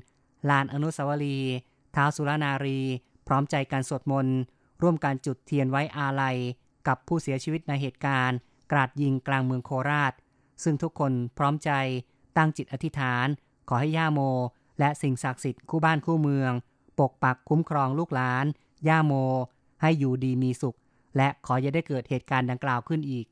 [0.50, 1.54] ลานอนุสาวรีย์
[1.96, 2.80] ท้าวสุรนารี
[3.28, 4.38] พร้อมใจการสวดมนต์
[4.82, 6.38] ร่วมการจุดเทียนไว้อาลัย
[6.88, 8.38] กับผู้เสียชีวิตในเหตุการณ์
[8.72, 10.14] กราดยิงกลางเมืองโคราช
[10.64, 11.72] ซึ่งทุกคนพร้อมใจ
[12.38, 13.28] ตั้งจิตอธิษฐาน
[13.70, 14.20] ขอให้ย่าโม
[14.80, 16.52] และสิ่งศักดิ์สิทธิ์คู่บ้านคู่เมือง
[17.00, 18.46] ปกปักคุ้มครองลูกหลาน
[18.88, 19.14] ย่าโม
[19.82, 20.78] ให้อยู่ดีมีสุข
[21.18, 23.26] และขออย่าได้เกิดเหตุการณ์ดังกล่าวขึ้นอีก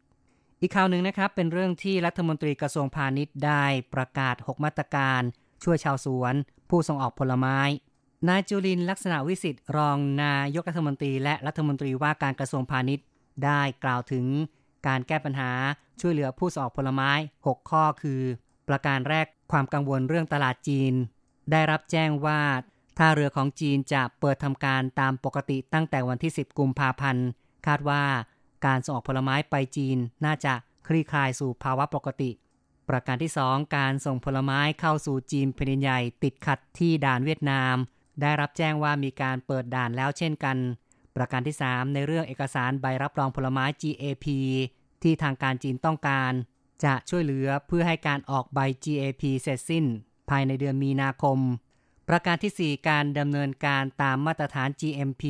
[0.62, 5.22] อีกข่าวหนึ่งนะครับ เป็นเรื่องที่รัฐมนตรีกระทรวงพาณิชย์ได้ประกาศ 6 มาตรการ
[5.64, 6.34] ช่วยชาวสวน
[6.70, 7.60] ผู้ส่งออกผลไม้
[8.28, 13.06] นายจุลินลักษณะวิสิทธิ์รองนายกรัฐมนตรี และรัฐมนตรีว่าการกระทรวงพาณิชย์
[13.46, 14.26] ได้กล่าวถึง
[14.88, 15.52] การแก้ปัญหา
[16.02, 17.12] ช่วยเหลือผู้ส่งออกผลไม้
[17.46, 18.22] 6 ข้อคือ
[18.68, 20.94] ประการแรกความกังวลเรื่องตลาดจีน
[21.52, 22.42] ได้รับแจ้งว่า
[22.98, 27.26] ท่าเรือของจีนจะเปิดทำการตามปกติตั้งแต่วันที่ 10 กุมภาพันธ์
[27.68, 28.04] คาดว่า
[28.66, 30.54] การส่งออกผลไม้ไปจีนน่าจะ
[30.88, 32.32] คลี่คลายสู่ภาวะปกติ
[32.90, 37.76] ประการที่ 2 การส่งผลไม้เข้าสู่จีนแผ่นใหญ่ติดขัดที่ด่านเวียดนาม
[38.22, 40.58] ได้รับแจ้งว่ามีการเปิดด่านแล้วเช่นกัน
[41.16, 44.26] ประการที่ 3 ในเรื่องเอกสารใบรับรองผลไม้ GAP
[45.04, 46.32] ที่ทางการจีนต้องการ
[46.86, 49.86] จะช่วยเหลือเพื่อให้การออกใบ GAP เสร็จสิ้น
[50.30, 51.40] ภายในเดือนมีนาคม
[52.10, 55.24] ประการที่ 4 การดำเนินการตามมาตรฐาน GMP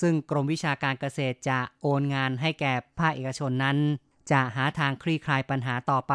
[0.00, 3.78] ซึ่งกรมวิชาการเกษตรจะโอนงานให้แก่ภาคเอกชนนั้น
[4.30, 6.14] จะหาทางคลี่คลายปัญหาต่อไป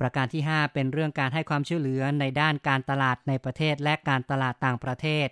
[0.00, 5.28] ประการที่ 5 เป็นเรื่องการให้ความช่วยเหลือในด้านการตลาดในประเทศและการตลาดต่างประเทศ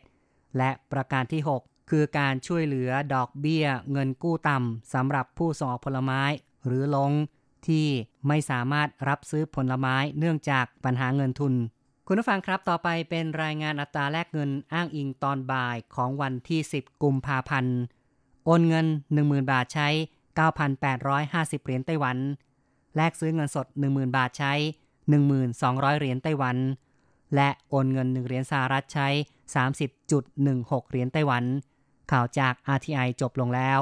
[0.59, 6.23] และประการที่ 6 คือการช่วยเหลือดอกเบี้ย เงินกู้ต่ำสำหรับผู้ส่งออกผลไม้
[6.67, 7.13] หรือลง
[7.69, 7.87] ที่
[8.29, 11.55] ไม่สามารถรับซื้อผลไม้เนื่องจากปัญหาเงินทุน
[12.07, 17.77] คุณผู้ฟังครับต่อไปเป็นรายงานอัตราแลกเงินอ้างอิงตอนบ่ายของวันที่ 10 กุมภาพันธ์
[18.45, 18.87] โอนเงิน
[19.19, 19.89] 10,000 บาทใช้
[20.77, 22.17] 9,850 เหรียญไต้หวัน
[22.97, 24.53] แลกซื้อเงินสด 10,000 บาทใช้
[25.27, 26.57] 1,200 เหรียญไต้หวัน
[27.35, 29.09] และโอนเงิน 1 เหรียญสหรัฐใช้
[29.99, 31.45] 30.16 เหรียญไต้หวัน
[32.11, 33.81] ข่าวจาก RTI จบลงแล้ว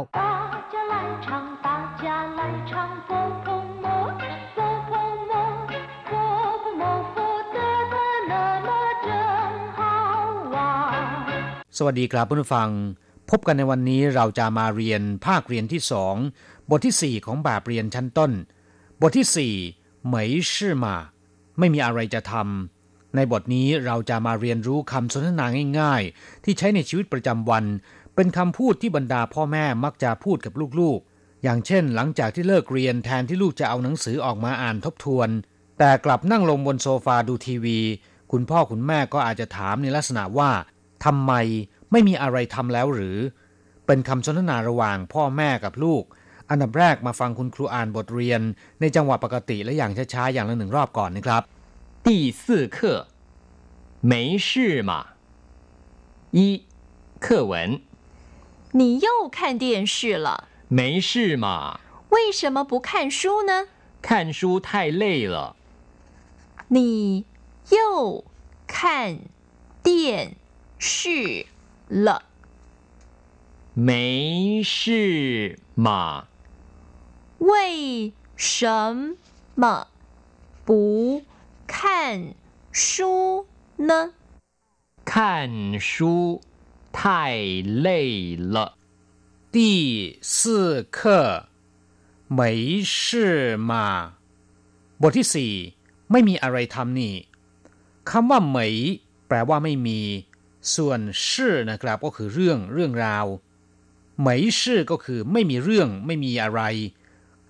[11.83, 12.71] สวัสดีครับผู้ฟัง
[13.31, 16.15] พบกันในวันนี้เราจะมาเรียนภาคเรียนที่สอง
[16.71, 18.33] บทที่สี่ของแบบเรียนชั้นต้น
[19.01, 19.55] บทที่สี่
[20.07, 20.97] เหมยชื่อมา
[21.59, 25.47] ไม่มีอะไรจะทำในบทนี้เราจะมาเรียนรู้คำสนทนา
[25.81, 27.65] ง่ายๆ ที่ใช้ในชีวิตประจำวัน
[28.15, 35.29] เป็นคำพูดที่บรรดาพ่อแม่มักจะพูดกับลูกๆ อย่างเช่น หลังจากที่เลิกเรียนแทนที่ลูกจะเอาหนังสือออกมาอ่านทบทวน
[35.79, 37.79] แต่กลับนั่งลงบนโซฟาดูทีวี
[38.33, 40.51] คุณพ่อคุณแม่ก็อาจจะถามในลักษณะว่า
[41.06, 41.34] ทำไม
[41.92, 43.18] ไม่มีอะไรทำแล้วหรือ
[43.86, 46.04] เป็นคำสนทนาระหว่างพ่อแม่กับลูก
[46.50, 48.42] อันดับแรกมาฟังคุณครูอ่านบทเรียน
[48.82, 51.44] ในจังหวะปกติและอย่างช้าๆอย่างละหนึ่งรอบก่อนนะครับ
[52.06, 52.10] 第
[52.42, 52.44] 四
[52.76, 52.78] 课
[54.12, 54.14] 没
[54.48, 54.48] 事
[54.90, 54.92] 嘛
[56.38, 56.40] 一
[57.20, 57.54] 课文
[58.80, 60.28] 你又看电视了
[60.68, 63.52] 没事嘛为什么不看书呢
[64.02, 65.56] 看书太累了
[66.76, 67.26] 你
[67.70, 68.26] 又
[68.68, 69.20] 看
[69.82, 70.36] 电
[70.80, 71.46] 视
[71.90, 72.24] 了，
[73.74, 76.26] 没事嘛？
[77.40, 79.16] 为什
[79.56, 79.88] 么
[80.66, 81.24] 不
[81.68, 82.34] 看
[82.72, 83.48] 书
[83.78, 84.14] 呢？
[85.04, 86.42] 看书
[86.92, 87.38] 太
[87.86, 88.78] 累了。
[89.52, 91.48] 第四课
[92.28, 94.16] 没事嘛
[95.00, 95.54] บทที่สี่
[96.12, 97.16] ไม่มีอะไรทำนี่
[98.10, 98.74] คำว่าเหมย
[99.28, 100.00] แปลว่าไม่มี
[100.76, 101.00] ส่วน
[101.30, 103.26] ชื่อนะครับก็คือเรื่องเรื่องราว
[104.20, 106.62] เหมยชื่อก็คือไม่มีเรื่องไม่มีอะไร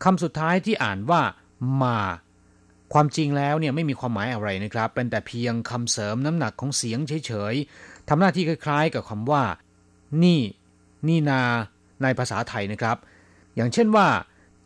[0.03, 1.21] คำสุดท้ายที่อ่านว่า
[1.81, 1.99] มา
[2.93, 9.43] ความจริงแล้วเนี่ยไม่มีความหมายอะไรนะครับ เป็นแต่เพียงคำเสริมน้ำหนักของเสียงเฉยๆทำหน้าที่คล้ายๆ กับคำว่า
[10.23, 10.41] นี่
[11.07, 11.41] นี่นา
[12.01, 12.97] ในภาษาไทยนะครับ
[13.55, 14.07] อย่างเช่นว่า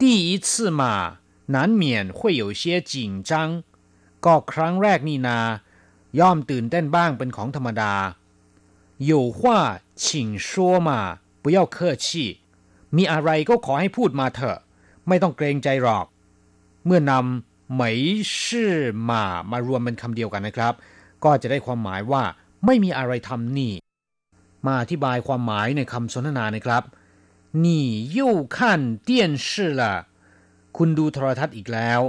[0.01, 0.81] 第一次嘛
[1.55, 1.83] 难免
[2.17, 2.93] 会有些紧
[3.29, 3.31] 张
[4.25, 5.39] ก็ครั้งแรกนี่นา
[6.19, 7.93] ย่อมตื่นเต้นบ้างเป็นของธรรมดา
[9.11, 9.39] 有话
[9.95, 12.05] 请说嘛不要客气
[12.95, 14.59] มีอะไรก็ขอให้พูดมาเถอะ
[15.07, 16.05] ไม่ต้องเกรงใจหรอก
[16.85, 17.99] เมื่อนำเหมย
[18.43, 18.73] ชื่อ
[19.09, 20.73] มามารวมเป็นคำเดียวกันนะครับ
[21.23, 22.23] ก็จะได้ความหมายว่า
[22.65, 23.73] ไม่มีอะไรทำนี่
[24.65, 26.83] มาอธิบายความหมายในคำสนทนานะครับ
[27.65, 27.67] 你
[28.17, 28.19] 又
[28.55, 28.57] 看
[29.07, 29.09] 电
[29.47, 29.81] 视了
[30.77, 32.01] คุณดูโทรทัศน์อีกแล้ว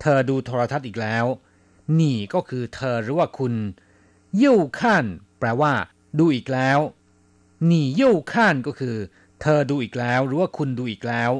[0.00, 1.24] เธอดูโทรทัศน์อีกแล้ว
[2.00, 3.52] นี่ก็คือเธอหรือว่าคุณ
[4.42, 4.44] 又
[4.78, 4.80] 看
[5.38, 5.72] แปลว่า
[6.18, 6.78] ดูอีกแล้ว
[7.70, 8.32] 你又看
[8.66, 8.96] ก็คือ
[9.40, 11.32] เธอดูอีกแล้ว หรือว่าคุณดูอีกแล้ว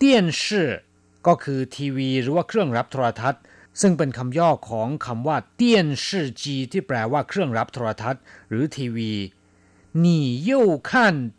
[0.00, 0.02] 电
[0.40, 0.42] 视
[1.26, 3.42] ก็คือทีวี หรือว่าเครื่องรับโทรทัศน์
[3.80, 9.12] ซึ่งเป็นคำย่อของคำว่าเตี้ยนชื่อจีที่แปลว่าเครื่องรับโทรทัศน์ หรือทีวี
[10.04, 10.06] 你
[10.48, 10.50] 又
[10.88, 10.90] 看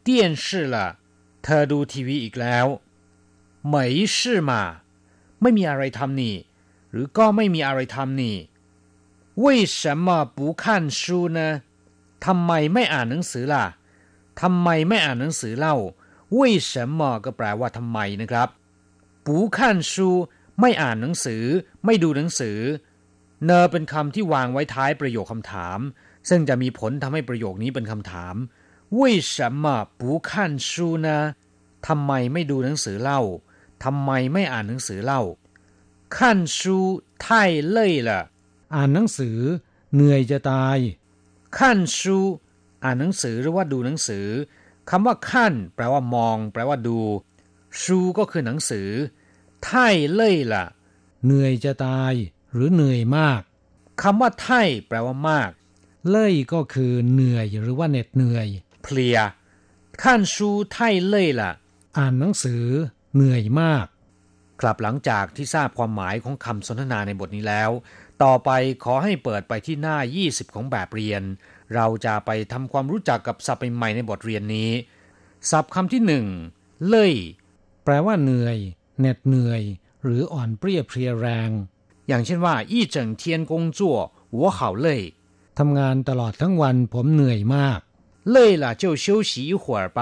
[0.07, 0.09] 电
[0.43, 0.75] 视了
[1.43, 2.65] เธอดูทีวีอีกแล้ว
[3.73, 3.75] 没
[4.15, 4.17] 事
[4.49, 4.51] 嘛
[5.41, 6.35] ไม่มีอะไรทำนี่
[6.91, 8.37] หรือก็ไม่มีอะไรทำนี่
[9.43, 9.45] 为
[9.77, 10.63] 什么不看
[10.99, 11.39] 书呢
[12.25, 13.65] ทำไมไม่อ่านหนังสือล่ะ
[14.41, 15.75] ทำไมไม่อ่านหนังสือเล่า
[16.37, 18.49] 为什么ก็แปลว่าทำไมนะครับ
[19.25, 19.27] 不
[19.57, 19.59] 看
[19.91, 19.93] 书
[20.59, 21.43] ไม่อ่านหนังสือ
[21.85, 22.57] ไม่ดูหนังสือ
[23.45, 25.79] เนอเป็นคำที่วางไว้ท้ายประโยคคำถาม
[26.29, 28.35] ซึ่งจะมีผลทำให้ประโยคนี้เป็นคำถาม
[28.99, 28.99] 为
[29.33, 29.65] 什么
[29.99, 30.31] 不看
[30.69, 30.71] 书
[31.05, 31.07] 呢
[31.87, 33.21] ทำไมไม่ดูหนังสือเล่า
[33.83, 35.21] ทำไมไม่อ่านหนังสือเล่า
[36.15, 36.17] 看
[36.57, 36.59] 书
[37.23, 37.25] 太
[37.75, 37.77] 累
[38.07, 38.09] 了
[38.75, 39.37] อ่านหนังสือ
[39.93, 40.77] เหนื่อยจะตาย
[41.58, 42.18] ขั้นชู
[42.84, 44.26] อ่านหนังสือหรือว่าดูหนังสือ
[44.90, 46.98] คำว่าขั้นแปลว่ามอง แปลว่าดู
[47.82, 48.88] ชูก็คือหนังสือ
[49.64, 50.64] ไท่เล่ยล่ะ
[51.24, 52.12] เหนื่อยจะตาย
[52.52, 53.40] หรือเหนื่อยมาก
[54.02, 55.50] คำว่าไท่แปลว่ามาก
[56.10, 58.46] เล่ยก็คือเหนื่อยหรือว่าเหน็ดเหนื่อย
[58.82, 59.18] เพลีย
[60.02, 61.52] ขั้นชูไท่เล่ยล่ะ
[61.96, 62.64] อ่านหนังสือ
[63.14, 63.86] เหนื่อยมาก
[64.60, 67.70] ครับหลังจากที่ทราบความหมายของคำสนทนาในบทนี้แล้ว
[68.23, 68.49] ต่อไป
[68.83, 71.23] ขอให้เปิดไปที่หน้า 20 ของแบบเรียน
[71.75, 74.71] เราจะไปทำความรู้จักกับศัพท์ใหม่ในบทเรียนนี้
[75.49, 76.25] ศัพท์คำที่หนึ่ง
[76.87, 77.13] เล่ย
[77.83, 78.57] แปลว่าเหนื่อย
[78.99, 79.61] เหน็ดเหนื่อย
[80.03, 81.49] หรืออ่อนเปรี้ยเพรียแรง
[82.07, 83.79] อย่างเช่นว่า一整天工作
[84.37, 84.87] 我好累
[85.59, 87.79] ทำงานตลอดทั้งวันผมเหนื่อยมาก
[88.33, 89.99] 累了就休息一会儿吧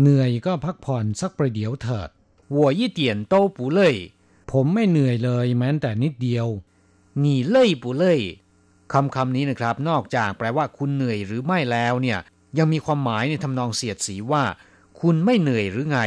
[0.00, 2.08] เหนื่อยก็พักผ่อนสักประเดี๋ยวเถิด
[2.56, 3.00] 我一点
[3.32, 3.80] 都不累
[4.50, 6.46] ผมไม่เหนื่อยเลยแม้แต่นิดเดียว
[7.24, 8.04] 你累不累
[8.92, 12.18] คำคำนี้นะครับ นอกจากแปลว่าคุณเหนื่อยหรือไม่แล้วเนี่ย
[12.58, 14.44] ยังมีความหมายในทำนองเสียดสีว่า
[14.98, 15.98] คุ คุณไม่เหนื่อยหรือไง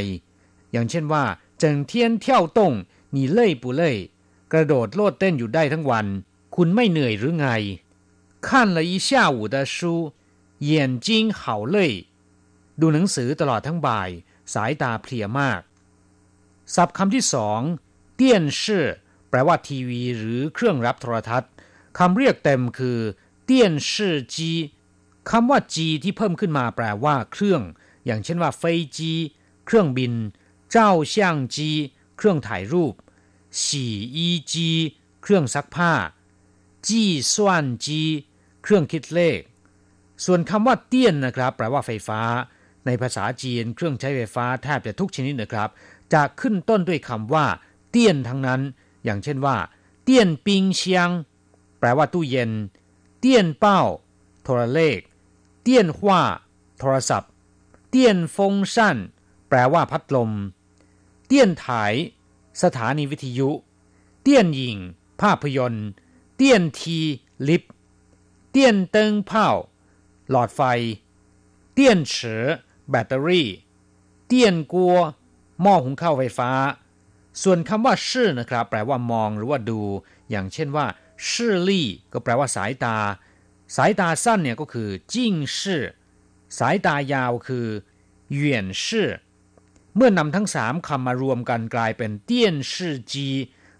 [0.71, 1.23] อย่างเช่นว่า
[1.61, 1.91] 整天
[2.23, 2.25] 跳
[2.57, 2.59] 动
[3.15, 3.83] 你累不累
[4.51, 6.05] กระโดดโลดเต้นอยู่ได้ทั้งวัน
[6.55, 7.47] คุณไม่เหนื่อยหรือไง
[8.45, 9.77] 看了一下午的书
[10.69, 10.69] 眼
[11.05, 11.07] 睛
[11.39, 11.41] 好
[11.75, 11.77] 累
[12.79, 14.09] ดูหนังสือตลอดทั้งบ่าย
[14.53, 15.61] สายตาเพลียมาก
[16.75, 17.61] ศัพท์คำที่สอง
[18.15, 18.85] เตี้ยนชื่อ
[19.30, 21.50] แปลว่าทีวีหรือเครื่องรับโทรทัศน์
[21.98, 22.98] คำเรียกเต็มคือ
[23.44, 24.50] เตี้ยนชื่อจี
[25.30, 27.62] คำว่าจีที่เพิ่มขึ้นมาแปลว่าเครื่อง
[28.06, 29.12] อย่างเช่นว่าเฟยจี
[29.66, 30.12] เครื่องบิน
[30.72, 31.70] เจ้าเช่างจี
[32.16, 32.94] เครื่องถ่ายรูป
[33.62, 34.68] ฉี่อีจี
[35.22, 35.92] เครื่องซักผ้า
[36.88, 38.00] จีส่วนจี
[38.62, 39.40] เครื่องคิดเลข
[40.24, 42.20] ส่วนคำว่าเตี้ยนนะครับ แปลว่าไฟฟ้า
[42.86, 45.68] ในภาษาจีนเครื่องใช้ไฟฟ้าแทบจะทุกชนิดนะครับ
[46.12, 47.46] จะขึ้นต้นด้วยคำว่า
[47.90, 48.60] เตี้ยนทั้งนั้น
[49.04, 49.56] อย่างเช่นว่า
[50.04, 51.10] เตี้ยนปิงเชียง
[51.78, 52.50] แปลว่าตู้เย็น
[53.20, 53.80] 电报
[54.42, 55.00] โทรเลข
[55.62, 56.22] 电话
[56.78, 57.30] โทรศัพท์
[57.90, 58.96] 电风扇
[59.48, 60.32] แปลว่าพัดลม
[61.26, 61.92] 电台
[62.62, 63.50] สถานีวิทยุ
[64.22, 64.78] 电影
[65.20, 65.88] ภาพยนตร์
[66.36, 66.98] 电梯
[67.48, 67.72] ลิฟต์
[68.50, 69.48] 电灯泡
[70.30, 70.60] หลอดไฟ
[71.72, 72.44] 电池
[72.90, 73.48] แบตเตอรี่
[74.26, 74.96] 电锅
[75.62, 76.50] หม้อหุงข้าวไฟฟ้า
[77.42, 79.80] ส่วนคำว่าชื่อนะครับ แปลว่ามองหรือว่าดู
[80.30, 80.86] อย่างเช่นว่า
[81.30, 82.96] ชื่อลี่ก็แปลว่าสายตา
[83.76, 85.84] สายตาสั้นเนี่ยก็คือจิ้งชื่อ
[86.58, 87.66] สายตายาวคือ
[88.32, 89.08] เหวียนชื่อ
[89.96, 93.28] เมื่อนำทั้งสามคำมารวมกันกลายเป็นเตี้ยนชื่อจี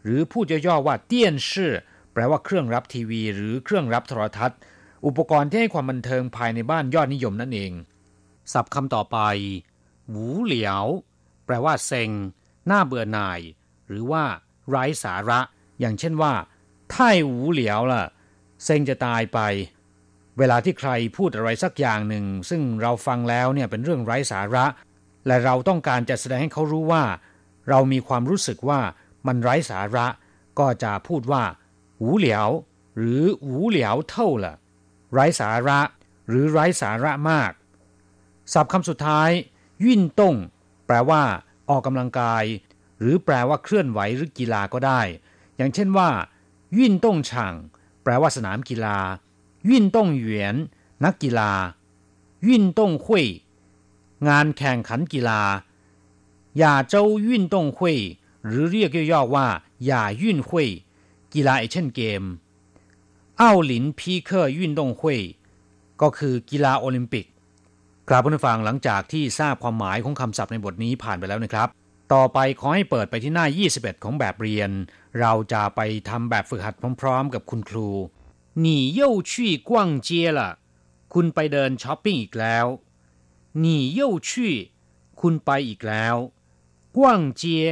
[0.05, 1.73] หรือพูดย่อๆว่าเตี้ยนชื่อ
[2.13, 4.59] แปลว่าเครื่องรับทีวี หรือเครื่องรับโทรทัศน์
[5.07, 7.73] อุปกรณ์ที่ให้ความบันเทิงภายในบ้านยอดนิยมนั่นเอง
[8.53, 9.19] ศัพท์คำต่อไป
[10.09, 10.85] หูเหลียว
[11.47, 12.11] แปลว่าเซ็ง
[12.71, 13.41] น่าเบื่อหน่าย
[13.89, 14.25] หรือว่า
[14.69, 15.41] ไร้สาระ
[15.81, 16.33] อย่างเช่นว่า
[16.95, 18.05] 太หูเหลียวล่ะ
[18.65, 19.39] เซ็งจะตายไป
[20.39, 24.67] เวลาที่ใครพูดอะไรสักอย่างหนึ่ง ซึ่งเราฟังแล้วเนี่ยเป็นเรื่องไร้สาระ
[25.27, 27.05] และเราต้องการจะแสดงให้เขารู้ว่า
[27.69, 28.81] เรามีความรู้สึกว่า
[29.27, 30.07] มันไร้สาระ
[30.59, 31.43] ก็จะพูดว่า
[31.99, 32.49] หูเหลียว
[32.97, 34.55] หรือหูเหลียวเท่าล่ะ
[35.13, 35.81] ไร้สาระ
[36.29, 37.53] หรือไร้สาระมาก
[38.53, 39.31] ศัพท์คำสุดท้าย
[39.85, 40.35] ยิ่นต้ง
[40.87, 41.23] แปลว่า
[41.71, 42.45] ออกกำลังกาย
[43.01, 45.01] หรือแปลว่าเคลื่อนไหวหรือกีฬาก็ได้
[45.57, 46.11] อย่างเช่นว่า
[46.79, 47.55] ยิ่นต้งช่าง
[48.03, 48.99] แปลว่าสนามกีฬา
[49.71, 50.55] ยิ่นต้งเหวียน
[51.05, 51.53] นักกีฬา
[52.49, 53.25] ยิ่นต้งคุย
[54.29, 55.41] งานแข่งขันกีฬา
[56.59, 57.97] หยาเจ้าวิ่นต้งคุย
[58.45, 59.47] หรือเรียกย่อๆว่า
[59.85, 60.67] หยาวิ่นคุย
[61.35, 62.23] กีฬาเช่นเกม
[63.41, 64.31] อ้าวหลินปิก
[64.71, 64.87] นต้
[66.01, 67.27] ก็คือกีฬาโอลิมปิก
[68.10, 71.68] กราบผู้ฟังหลังจากที่ทราบความหมายของคำศัพท์ในบทนี้ผ่านไปแล้วนะครับ
[72.14, 74.72] ต่อไปขอให้เปิดไปที่หน้า 21 ของแบบเรียน
[75.20, 77.90] เราจะไปทำแบบฝึกหัดพร้อมๆ กับคุณครู
[78.64, 78.68] 你
[79.00, 79.34] 又去
[79.70, 79.72] 逛
[80.08, 80.40] 街了
[81.14, 82.66] คุณไปเดินช้อปปิ้งอีกแล้ว
[83.64, 83.66] 你
[84.00, 84.30] 又去
[85.22, 86.16] คุณไปอีกแล้ว
[86.98, 87.66] กว้างเจีย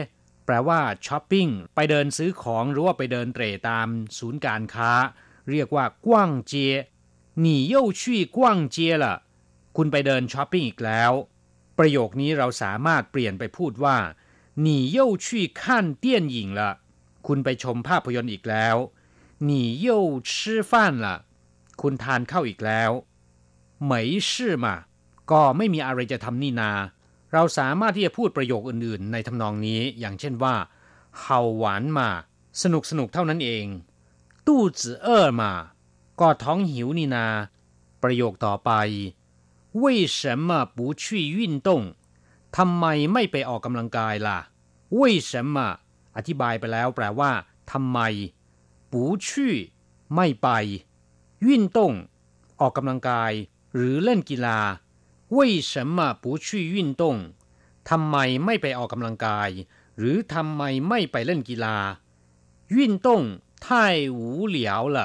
[0.45, 4.91] แปลว่าช้อปปิ้งไปเดินซื้อของหรือว่าไปเดินเตร่ตามศูนย์การค้า
[5.49, 6.73] เรียกว่ากว้างเจีย
[7.43, 8.37] 你又去逛
[8.75, 9.05] 街了
[9.76, 11.12] คุณไปเดินช้อปปิ้งอีกแล้ว
[11.78, 13.96] ประโยคนี้เราสามารถเปลี่ยนไปพูดว่า
[14.60, 16.70] หนีเย่ชี่ขั้นเตี้ยนหญิงละ
[17.26, 18.76] คุณไปชมภาพยนตร์อีกแล้ว
[19.44, 20.00] หนีเย่
[20.34, 21.16] ชื่ฟ้นละ
[21.82, 22.90] คุณทานเข้าอีกแล้ว
[23.82, 24.66] เหมยช่อ
[25.30, 26.70] ก็ไม่มีอะไรจะทำนี่นา
[27.32, 30.54] เราสามารถที่จะพูดประโยคอื่นๆ ในทำนองนี้ อย่างเช่นว่า
[31.20, 32.08] เฮาหวานมา
[32.62, 33.66] สนุกสนุกเท่านั้นเอง
[34.46, 35.52] ตู้จื่อเออมา
[36.20, 37.26] ก็ท้องหิวนี่นา
[38.02, 38.70] ประโยคต่อไป
[39.83, 41.03] 为什么不去
[41.37, 41.69] 运动
[42.57, 44.39] ทำไมไม่ไปออกกำลังกายล่ะ
[44.99, 45.57] 为什么
[46.15, 47.31] อธิบายไปแล้วแปลว่า
[47.71, 47.99] ทำไม
[48.91, 48.93] 不
[49.25, 49.27] 去
[50.15, 50.47] ไม่ไป
[51.47, 51.79] 运动
[52.59, 53.31] ออกกำลังกาย
[53.75, 54.59] หรือเล่นกีฬา
[55.35, 55.37] 为
[55.71, 57.03] 什么不去运动
[57.89, 59.49] ทำไมไม่ไปออกกำลังกาย
[59.97, 61.77] หรือทำไมไม่ไปเล่นกีฬา
[62.75, 63.07] 运动
[63.63, 63.65] 太
[64.17, 64.19] 无
[64.55, 64.57] 聊
[64.95, 64.97] 了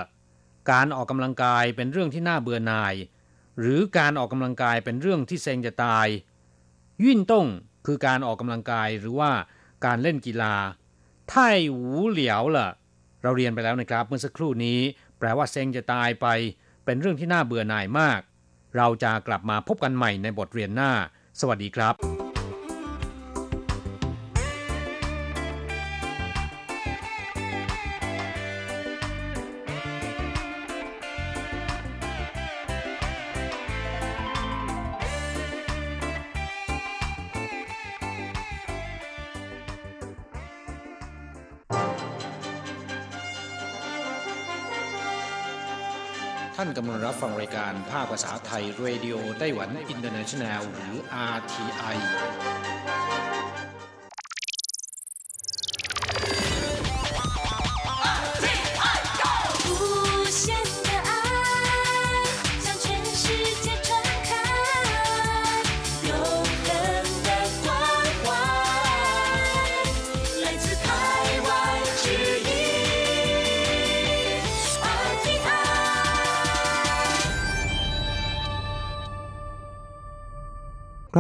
[0.70, 2.94] การออกกำลังกายเป็นเรื่องที่น่าเบื่อหน่าย
[3.61, 6.07] หรือการออกกำลังกายเป็นเรื่องที่เซงจะตาย
[7.03, 7.47] ยื่นต้ง
[7.85, 9.31] คือการออกกำลังกายหรือว่า
[9.85, 10.55] การเล่นกีฬา
[11.29, 11.35] ไท
[11.73, 12.69] หูเหลียวล่ะ
[13.23, 14.79] เราเรียนไปแล้วนะครับเมื่อสักครู่นี้
[15.19, 16.27] แปลว่าเซงจะตายไป
[16.85, 18.19] เป็นเรื่องที่น่าเบื่อหน่ายมาก
[18.77, 20.91] เราจะกลับมาพบกันใหม่ในบทเรียนหน้า
[21.39, 21.95] สวัสดีครับ
[47.05, 50.95] รับฟังรายการภาคภาษาไทย Radio Taiwan International หรือ
[51.35, 51.97] RTI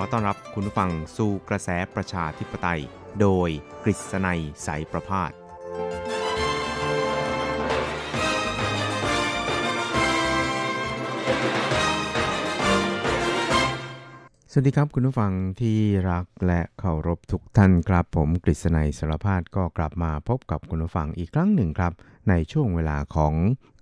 [0.00, 2.80] ขอต้อนรับคุณผู้ฟังสู่กระแสประชาธิปไตย
[3.20, 3.48] โดย
[3.84, 5.32] กฤษณัยสายประพาส
[14.52, 15.78] สวัสดีครับคุณผู้ฟังที่
[16.10, 21.92] รักและเคารพทุกท่านครับ ผมกฤษณัยสารพาดก็กลับมาพบกับคุณผู้ฟังอีกครั้งหนึ่งครับ
[22.28, 23.34] ในช่วงเวลาของ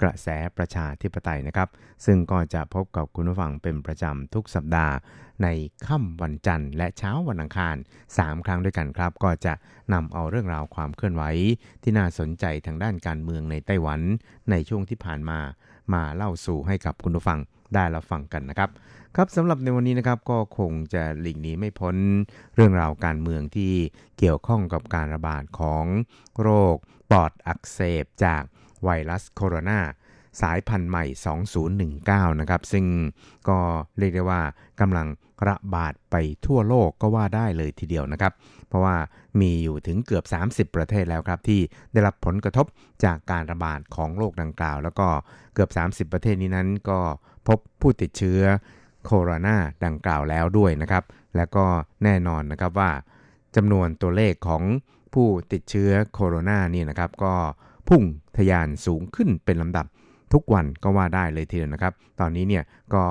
[0.03, 1.69] กระแสประชาธิปไตยนะครับ
[2.07, 4.95] ซึ่งก็จะพบกับคุณผู้ฟังเป็นประจำทุกสัปดาห์
[5.43, 5.49] ใน
[5.87, 7.77] ค่ำวันจันทร์ และเช้าวันอังคาร
[8.11, 9.55] 3 ครั้งด้วยกันครับ ก็จะ
[9.93, 11.23] นำเอาเรื่องราวความเคลื่อนไหว
[11.83, 14.01] ที่น่าสนใจทางด้านการเมืองในไต้หวัน
[14.51, 15.39] ในช่วงที่ผ่านมา
[15.95, 17.39] มาเล่าสู่ให้กับคุณผู้ฟัง
[17.75, 18.71] ได้รับฟังกันนะครับ
[19.17, 21.97] ครับสำหรับในวันนี้นะครับก็คงจะหลีกหนีไม่พ้น
[22.55, 23.73] เรื่องราวการเมืองที่
[24.19, 25.85] เกี่ยวข้องกับการระบาดของ
[26.43, 26.77] โรค
[27.11, 28.43] ปอดอักเสบจาก
[28.85, 29.81] ไวรัสโคโรนา
[30.41, 31.05] สายพันธุ์ใหม่
[31.73, 32.87] 2019 นะครับ ซึ่ง
[33.49, 33.59] ก็
[33.99, 34.41] เรียกได้ว่า
[34.81, 35.07] กำลัง
[35.49, 36.17] ระบาดไป
[36.47, 38.33] ทั่วโลกก็ว่าได้เลยทีเดียวนะครับ
[38.69, 38.97] เพราะว่า
[39.41, 40.25] มีอยู่ถึงเกือบ
[40.69, 41.61] 30 ประเทศแล้วครับ ที่
[41.93, 42.67] ได้รับผลกระทบ
[43.05, 45.09] จากการระบาดของโรคดังกล่าว แล้วก็
[45.55, 45.71] เกือบ
[46.09, 47.01] 30 ประเทศนี้นั้นก็
[47.49, 48.41] พบผู้ติดเชื้อ
[49.05, 51.05] โคโรนาดังกล่าวแล้วด้วยนะครับ
[51.37, 51.67] และก็
[52.05, 52.91] แน่นอนนะครับว่า
[53.57, 54.63] จำนวนตัวเลขของ
[55.17, 57.35] ผู้ติดเชื้อโคโรนานี่นะครับก็
[57.89, 58.03] พุ่ง
[58.37, 59.87] ทะยานสูงขึ้นเป็นลำดับ
[60.33, 63.05] ทุกวันก็ว่าได้เลยทีเดียวนะครับ ตอนนี้เนี่ยก็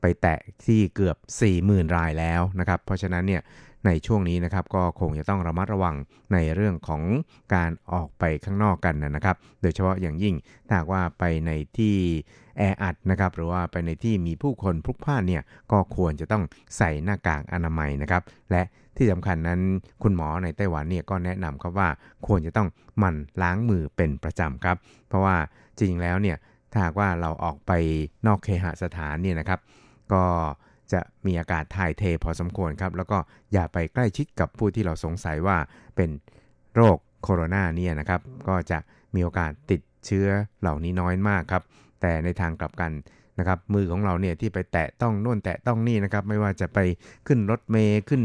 [0.00, 1.16] ไปแตะที่เกือบ
[1.56, 3.42] 40,000 รายแล้วนะครับ เพราะฉะนั้นเนี่ย
[3.86, 5.96] ในช่วงนี้นะครับก็คงจะต้องระมัดระวัง
[6.32, 7.02] ในเรื่องของ
[7.54, 10.34] การออกไปข้างนอกกันนะครับ โดยเฉพาะอย่างยิ่ง
[10.68, 11.96] ถ้าว่าไปในที่
[12.58, 16.44] แออัดนะครับหรือว่าไปในที่มีผู้คนพลุกพล่านเนี่ยก็ควรจะต้อง
[16.76, 18.62] ใส่หน้ากากอนามัยนะครับ และ
[18.96, 19.60] ที่สำคัญนั้น
[20.02, 21.88] คุณหมอในไต้หวันเนี่ยก็แนะนำครับว่า
[22.26, 24.76] ควรจะต้องหมั่นล้างมือเป็นประจำครับ
[25.08, 25.36] เพราะว่า
[25.76, 26.36] จริงๆแล้วเนี่ย
[26.72, 27.72] ถ้าหากว่าเราออกไป
[28.26, 29.60] นอกเคหสถานเนี่ยนะครับ
[30.12, 30.24] ก็
[30.92, 33.18] จะมีอากาศถ่ายเทพอสมควรครับ แล้วก็
[33.52, 35.56] อย่าไปใกล้ชิดกับผู้ที่เราสงสัยว่า
[35.96, 36.10] เป็น
[36.74, 38.78] โรคโคโรนาเนี่ยนะครับ ก็จะ
[39.14, 40.26] มีโอกาสติดเชื้อ
[40.60, 41.62] เหล่านี้น้อยมากครับ
[42.00, 42.92] แต่ในทางกลับกัน
[43.38, 46.78] นะครับมือของเราเนี่ยที่ไปแตะต้องโน่นแตะต้องนี่นะครับไม่ว่าจะไป
[47.26, 48.22] ขึ้นรถเมย์ขึ้น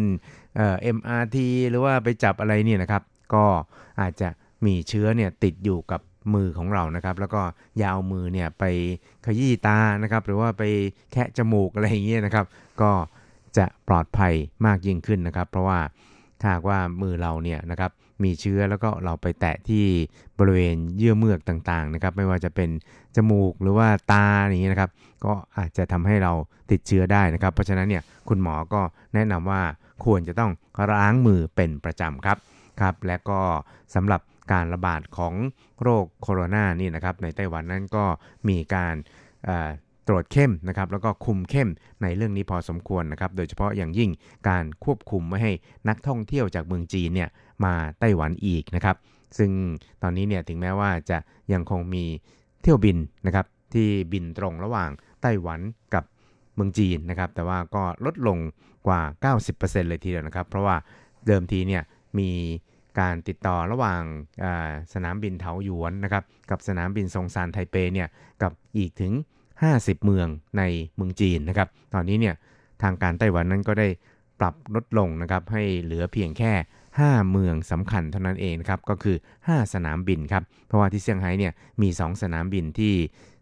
[0.55, 1.37] เอ่อ MRT
[1.69, 3.45] หรือว่าไปจับอะไรเนี่ยนะครับ ก็
[4.01, 4.29] อาจจะ
[4.65, 6.01] มีเชื้อเนี่ยติดอยู่กับ
[6.33, 7.41] มือของเรานะครับ แล้วก็
[7.81, 8.63] ยาเอามือเนี่ยไป
[9.25, 10.63] ขยี้ตานะครับ หรือว่าไป
[11.11, 12.45] แคะจมูกอะไรอย่างเงี้ยนะครับ
[12.81, 12.91] ก็
[13.57, 14.33] จะปลอดภัย
[14.65, 15.79] มากยิ่งขึ้นนะครับ เพราะว่า
[16.39, 17.91] ถ้าหากว่ามือเราเนี่ยนะครับ
[18.23, 19.85] มีเชื้อแล้วก็เราไปแตะที่
[20.39, 22.69] บริเวณเยื่อเมือกต่างๆนะครับ ไม่ว่าจะเป็น
[23.15, 24.91] จมูกหรือว่าตาอย่างนี้นะครับ
[25.25, 26.33] ก็อาจจะทำให้เรา
[26.71, 28.81] ติดเชื้อได้นะครับ เพราะฉะนั้นเนี่ยคุณหมอก็
[29.13, 29.61] แนะนำว่า
[30.05, 30.51] ควรจะต้อง
[30.91, 32.37] ล้างมือเป็นประจำครับ
[32.81, 33.39] ครับ และก็
[33.95, 35.33] สำหรับการระบาดของ
[35.81, 38.05] โรคโคโรนานี่นะครับในไต้หวันนั้นก็
[38.49, 38.95] มีการ
[40.07, 41.69] ตรวจเข้มนะครับแล้วก็คุมเข้ม
[42.01, 44.09] ในเรื่องนี้พอสมควรนะครับโดยเฉพาะอย่างยิ่ง
[44.49, 45.51] การควบคุมไม่ให้
[45.89, 47.29] นักท่องเที่ยวจากเมืองจีนเนี่ย
[47.65, 48.95] มาไต้หวันอีกนะครับ
[49.37, 49.51] ซึ่ง
[50.03, 51.17] ตอนนี้เนี่ยถึงแม้ว่าจะ
[51.53, 52.05] ยังคงมี
[52.61, 54.89] เที่ยวบินนะครับที่บินตรงระหว่าง
[55.21, 55.59] ไต้หวัน
[55.93, 56.03] กับ
[56.55, 58.39] เมืองจีนนะครับแต่ว่าก็ลดลง
[58.87, 59.01] กว่า
[59.45, 60.75] 90%เลยทีเดียวนะครับเพราะว่า
[61.27, 61.83] เดิมทีเนี่ย
[62.19, 62.31] มี
[62.99, 64.01] การติดต่อระหว่าง
[64.93, 68.07] สนามบินเถาหยวนนะครับกับสนามบินซงซานไทเปเนี่ย
[68.41, 69.13] กับอีกถึง
[69.65, 70.27] 50 เมือง
[70.57, 70.63] ใน
[70.95, 72.35] เมืองจีนนะครับ ตอนนี้เนี่ย
[72.81, 73.87] ทางการไต้หวันนั้นก็ได้
[74.39, 76.53] ปรับลดลงนะครับให้เหลือเพียงแค่
[76.95, 82.93] 5 เมืองสำคัญเท่านั้นเองครับก็คือ 5 สนามบินครับเพราะว่าที่เซี่ยงไฮ้เนี่ยมี 2 สนามบินที่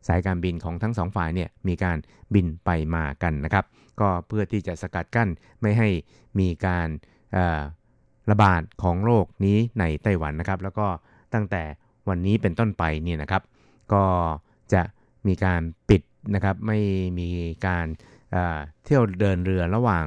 [0.08, 1.98] สายการบินของทั้งสองฝ่ายเนี่ยมีการ
[2.34, 3.66] บินไปมากันนะครับ
[4.00, 5.30] ก็เพื่อที่จะสกัดกั้น
[5.62, 5.90] ไม่ให้
[6.40, 6.88] มีการ
[8.32, 10.88] ระบาดของโรคนี้ในไต้หวันนะครับ แล้วก็
[11.34, 11.64] ตั้งแต่
[12.10, 13.44] วันนี้เป็นต้นไปเนี่ยนะครับ
[13.94, 14.04] ก็
[14.74, 14.82] จะ
[15.28, 16.02] มีการปิด
[16.36, 16.80] นะครับไม่
[17.20, 17.30] มี
[17.68, 17.86] การ
[18.84, 20.06] เที่ยวเดินเรือระหว่าง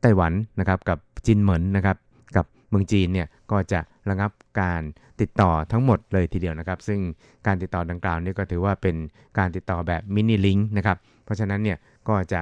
[0.00, 1.96] ไต้หวันนะครับกับจินเหมินนะครับ
[2.36, 4.82] กับเมืองจีนเนี่ยก็จะระงับการ
[5.20, 7.00] ติดต่อทั้งหมดเลยทีเดียวนะครับ ซึ่ง
[7.46, 8.96] การติดต่อดังกล่าวนี่ก็ถือว่าเป็น
[9.38, 12.40] การติดต่อแบบมินิลิงก์นะครับเพราะฉะนั้นเนี่ยก็จะ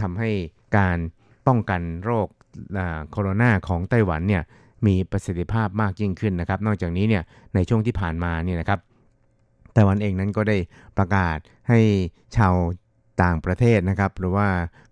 [0.00, 0.30] ทำให้
[0.78, 0.98] การ
[1.46, 2.28] ป้องกันโรค
[3.10, 4.42] โคโรนาของไต้หวันเนี่ย
[4.86, 7.22] มีประสิทธิภาพมากยิ่งขึ้นนะครับ นอกจากนี้เนี่ย
[7.54, 8.80] ในช่วงที่ผ่านมาเนี่ยนะครับ
[9.72, 10.56] ไต้หวันเองนั้นก็ได้
[10.98, 11.80] ประกาศให้
[12.36, 12.54] ชาว
[13.22, 14.48] ต่างประเทศนะครับ หรือว่า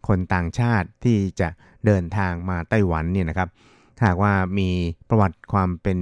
[0.09, 1.49] คนต่างชาติที่จะ
[1.87, 3.49] เดินทางมาไต้หวันเนี่ยนะครับ
[3.97, 4.71] ถ้าหากว่ามี
[5.09, 5.99] ประวัติความเป็น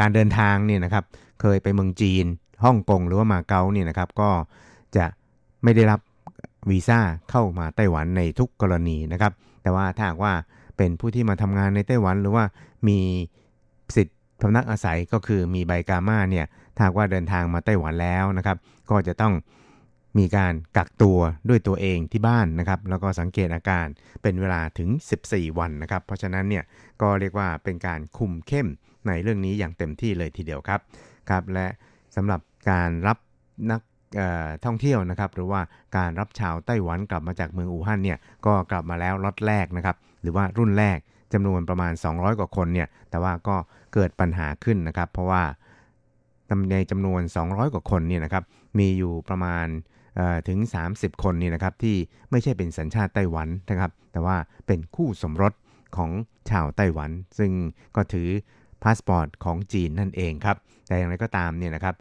[0.00, 1.04] การเดินทางเนี่ยนะครับ
[1.40, 2.24] เคยไปเมืองจีน
[2.64, 4.30] ฮ่องกงหรือว่ามาเก๊าเนี่ยนะครับ ก็
[4.96, 5.06] จะ
[5.62, 6.00] ไม่ได้รับ
[6.70, 7.00] วีซ่า
[7.30, 10.32] เข้ามาไต้หวันในทุกกรณีนะครับ แต่ว่าถ้าหากว่า
[10.76, 12.44] เป็นผู้ที่มาทำงานในไต้หวัน หรือว่า
[12.88, 12.98] มี
[13.96, 16.46] สิทธิ์พำนักอาศัยก็คือมีใบกาม่าเนี่ย
[16.76, 18.56] ถ้าว่าเดินทางมาไต้หวันแล้วนะครับ
[18.90, 19.34] ก็จะต้อง
[20.18, 21.18] มีการกักตัว
[21.48, 23.86] ด้วยตัวเองที่บ้านนะครับ แล้วก็สังเกตอาการ
[24.22, 24.88] เป็นเวลาถึง
[25.24, 26.64] 14 วันนะครับ เพราะฉะนั้นเนี่ย
[27.02, 28.68] ก็เรียกว่าเป็นการคุมเข้ม
[29.06, 30.80] ในเรื่องนี้อย่างเต็มที่เลยทีเดียวครับ
[31.30, 31.66] ครับ และ
[32.16, 33.18] สำหรับการรับ
[33.70, 33.80] นัก
[34.64, 35.60] ท่องเที่ยวนะครับ หรือว่า
[35.96, 40.98] การรับชาวไต้หวันกลับมาจากเมืองอู่ฮั่นเนี่ยก็กลับมาแล้วล็อตแรกนะครับหรือว่ารุ่นแรก
[41.32, 43.56] จำนวนประมาณ 200 กว่าคนเนี่ยแต่ว่าก็
[43.94, 45.42] เกิดปัญหาขึ้นนะครับ เพราะว่า
[46.72, 48.44] ในจำนวน 200 กว่าคนเนี่ยนะครับ
[48.78, 49.66] มีอยู่ประมาณ
[50.48, 50.58] ถึง
[50.90, 51.96] 30 คนเนี่ยนะครับที่
[52.30, 54.36] ไม่ใช่เป็นสัญชาติไต้หวันนะครับ แต่ว่า
[54.66, 55.52] เป็นคู่สมรส
[55.96, 56.10] ของ
[56.50, 57.50] ชาวไต้หวัน ซึ่ง
[57.96, 58.28] ก็ถือ
[58.82, 61.94] พาสปอร์ตของจีนนั่นเองครับ แต่อย่างไรก็ตามเนี่ยนะครับ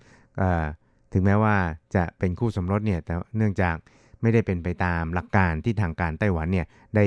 [1.14, 1.56] ถึงแม้ว่า
[1.96, 3.76] จะเป็นคู่สมรสเนี่ยแต่เนื่องจาก
[4.22, 6.66] ไม่ได้เป็นไปตามหลักการที่ทางการไต้หวันเนี่ย
[6.96, 7.06] ได้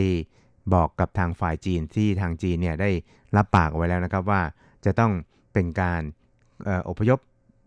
[0.75, 2.91] บอกกับทางฝ่ายจีนที่ทางจีนเนี่ยได้
[3.37, 4.41] รับปากเอาไว้แล้วนะครับว่า
[4.85, 5.13] จะต้อง
[5.53, 6.03] เป็นการ
[6.69, 7.19] อออพยพ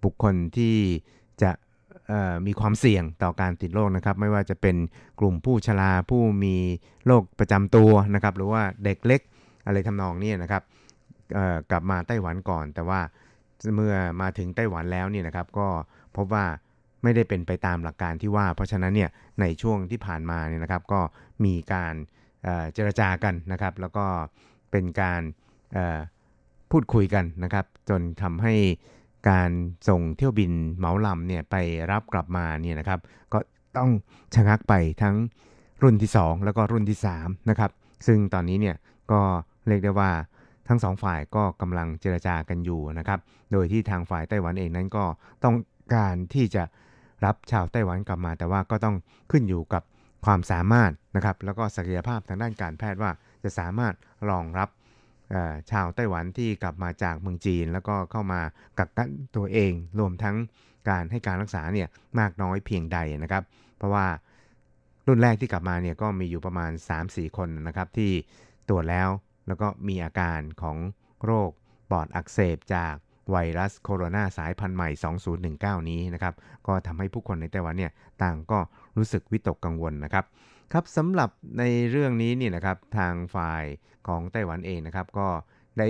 [0.04, 0.76] บุคคลที่
[1.44, 1.52] จะ
[2.46, 4.76] มีความเสี่ยงต่อการติดโรคนะครับ ไม่ว่าจะเป็น
[5.20, 6.56] กลุ่มผู้ชราผู้มี
[7.06, 9.22] โรคประจำตัวนะครับ หรือว่าเด็กเล็ก
[9.66, 10.64] อะไรทำนองนี้นะครับ
[11.72, 13.00] กลับมาไต้หวันก่อน แต่ว่า
[13.76, 15.68] เมื่อมาถึงไต้หวันแล้วเนี่ยนะครับ ก็
[16.16, 16.46] พบว่า
[17.04, 19.10] ไม่ได้เป็นไปตามหลักการที่ว่า เพราะฉะนั้นเนี่ย
[19.42, 21.02] ในช่วงที่ผ่านมาเนี่ยนะครับ ก็
[21.46, 21.94] มีการ
[22.44, 24.06] เเจรจากันนะครับ แล้วก็
[24.72, 25.22] เป็นการ
[26.72, 28.56] พูดคุยกันนะครับ จนทำให้
[29.30, 29.50] การ
[29.90, 31.56] ส่งเที่ยวบินเหมาลำเนี่ยไป
[31.92, 33.00] รับกลับมาเนี่ยนะครับ
[33.34, 33.40] ก็
[33.78, 33.90] ต้อง
[34.36, 35.16] ชะงักไปทั้ง
[35.84, 37.72] รุ่นที่ 2 แล้วก็รุ่นที่3นะครับ
[38.08, 38.76] ซึ่งตอนนี้เนี่ย
[39.12, 39.22] ก็
[39.68, 40.12] เรียกได้ว่า
[40.68, 43.20] ทั้งสองฝ่ายก็กำลังเจรจากันอยู่นะครับ
[43.52, 45.04] โดยที่ทางฝ่ายไต้หวันเองนั้นก็
[45.44, 45.56] ต้อง
[45.96, 46.64] การที่จะ
[47.26, 48.96] รับชาวไต้หวันกลับมา แต่ว่าก็ต้อง
[49.32, 49.84] ขึ้นอยู่กับ
[50.26, 53.12] ความสามารถนะครับแล้วก็ศักยภาพทางด้านการแพทย์ว่า
[53.44, 53.94] จะสามารถ
[54.30, 54.70] รองรับ
[55.72, 58.42] ชาวไต้หวันที่กลับมาจากเมืองจีน แล้วก็เข้ามา
[58.80, 60.36] กักกันตัวเอง รวมทั้ง
[60.90, 61.88] การให้การรักษาเนี่ย
[62.20, 63.44] มากน้อยเพียงใดนะครับ
[63.78, 64.06] เพราะว่า
[65.08, 66.72] รุ่นแรกที่กลับมาเนี่ยก็มีอยู่ประมาณ
[67.04, 68.12] 3-4 คนนะครับ ที่
[68.70, 69.10] ตรวจแล้ว
[69.48, 70.78] แล้วก็มีอาการของ
[71.24, 71.50] โรค
[71.92, 72.94] ปอดอักเสบจาก
[73.32, 74.90] ไวรัสโคโรนาสายพันธุ์ใหม่
[75.40, 76.34] 2019 นี้นะครับ
[76.68, 77.92] ก็ทำให้ผู้คนในไต้หวันเนี่ย
[78.24, 78.60] ต่างก็
[78.98, 80.26] รู้สึกวิตกกังวลนะครับ
[80.74, 83.64] ครับสำหรับในเรื่องนี้นี่นะครับทางฝ่าย
[84.08, 85.28] ของไต้หวันเองนะครับ ก็
[85.80, 85.88] ได้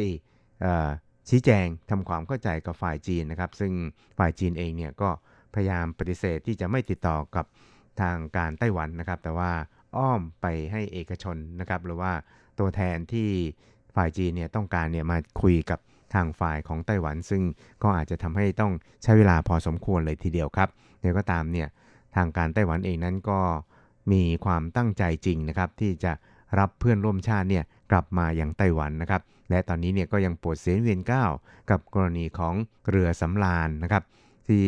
[1.29, 3.73] ชี้แจงทำความเข้าใจกับฝ่ายจีนนะครับ ซึ่ง
[4.17, 5.09] ฝ่ายจีนเองเนี่ยก็
[5.53, 7.45] พยายามปฏิเสธที่จะไม่ติดต่อกับ
[8.01, 9.51] ทางการไต้หวันนะครับ แต่ว่า
[9.97, 12.11] อ้อมไปให้เอกชนนะครับ หรือว่า
[12.59, 13.29] ตัวแทนที่
[13.95, 15.79] ฝ่ายจีนเนี่ยต้องการเนี่ยมาคุยกับ
[16.13, 17.43] ทางฝ่ายของไต้หวัน ซึ่ง
[17.83, 18.73] ก็อาจจะทำให้ต้อง
[19.03, 20.69] ใช้เวลาพอสมควรเลยทีเดียวครับ
[21.01, 21.67] เดี๋ยวก็ตามเนี่ย
[22.15, 23.39] ทางการไต้หวันเองนั้นก็
[24.11, 26.11] มีความตั้งใจจริงนะครับที่จะ
[26.59, 31.31] รับเพื่อนร่วมชาติเนี่ยกลับมาอย่างไต้หวันนะครับ และตอนนี้เนี่ยก็ยังปวดเสียนเวียนก้าว
[31.69, 32.53] กับกรณีของ
[32.89, 34.03] เรือสำราญนะครับ
[34.47, 34.65] ที่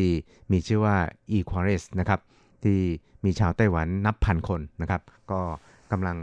[0.51, 0.97] มีชื่อว่า
[1.37, 2.19] e q u a r i s นะครับ
[2.63, 2.79] ที่
[3.25, 5.41] มีชาวไต้หวันนับพันคนนะครับ ก็
[5.91, 6.17] กำลัง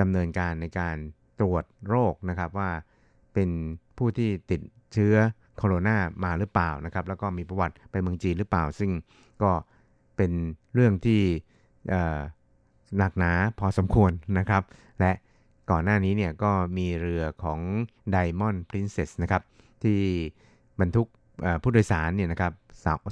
[0.00, 0.96] ดำเนินการในการ
[1.40, 2.70] ตรวจโรคนะครับว่า
[3.34, 3.50] เป็น
[3.98, 4.60] ผู้ที่ติด
[4.92, 5.14] เชื้อ
[5.56, 8.90] โคโรนามาหรือเปล่านะครับ แล้วก็มีประวัติไปเมืองจีนหรือเปล่า ซึ่ง
[9.42, 9.50] ก็
[10.16, 10.32] เป็น
[10.74, 11.22] เรื่องที่
[12.98, 14.62] หนักหนาพอสมควรนะครับ
[15.00, 15.12] และ
[15.70, 17.60] ก่อนหน้านี้เนี่ยก็มีเรือของ
[18.14, 19.42] Diamond Princess นะครับ
[19.82, 19.98] ที่
[20.80, 21.06] บรรทุก
[21.62, 22.52] ผู้โดยสารเนี่ยนะครับ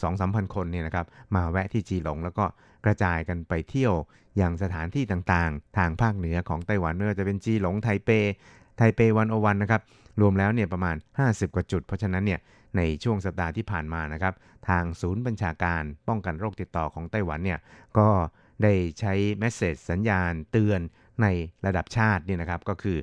[0.02, 2.44] สองสามพันคนเนี่ยนะครับมาแวะที่จีหลง แล้วก็
[2.84, 3.94] กระจายกันไปเที่ยว
[4.36, 8.10] อย่างสถานที่ต่างๆ ทางภาคเหนือของไต้หวันไม่ว่าจะเป็นจีหลงไทเป
[8.76, 9.82] ไทเปวันโอวันนะครับ
[10.20, 12.40] รวมแล้วเนี่ยประมาณ 50 กว่าจุด เพราะฉะนั้นเนี่ย
[12.76, 14.34] ในช่วงสัปดาห์ที่ผ่านมานะครับ
[14.68, 17.58] ทางศูนย์บัญชาการป้องกันโรคติดต่อของไต้หวันเนี่ย
[17.98, 18.08] ก็
[18.62, 20.80] ได้ใช้แมสเซจสัญญาณเตือน
[21.22, 21.26] ใน
[21.66, 22.98] ระดับชาติเนี่ยนะครับก็คือ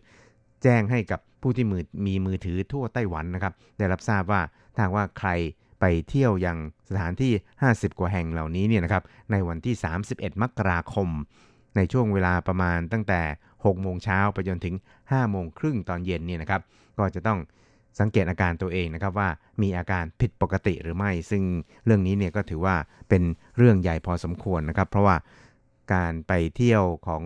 [0.64, 4.42] แจ้งให้กับผู้ที่มือมีมือถือทั่วไต้หวันนะครับ ได้รับทราบว่า
[4.76, 5.30] ถ้าว่าใคร
[5.80, 6.58] ไปเที่ยวยัง
[6.90, 7.32] สถานที่
[7.66, 9.76] 50 กว่าแห่งเหล่านี้เนี่ยนะครับในวันที่
[10.10, 11.10] 31 มกราคม
[11.76, 13.22] ในช่วงเวลาประมาณตั้งแต่
[13.54, 16.62] 6 โมงเช้าไปจนถึง 5 โมงครึ่งตอนเย็นเนี่ยนะครับ
[16.98, 17.40] ก็จะต้อง
[18.00, 19.30] สังเกตอาการตัวเองนะครับว่า
[19.62, 21.44] มีอาการผิดปกติหรือไม่ ซึ่ง
[21.86, 22.76] เรื่องนี้เนี่ยก็ถือว่า
[23.10, 23.24] เป็น
[23.58, 25.16] เรื่องใหญ่พอสมควรนะครับ เพราะว่า
[25.94, 27.24] การไปเที่ยวของ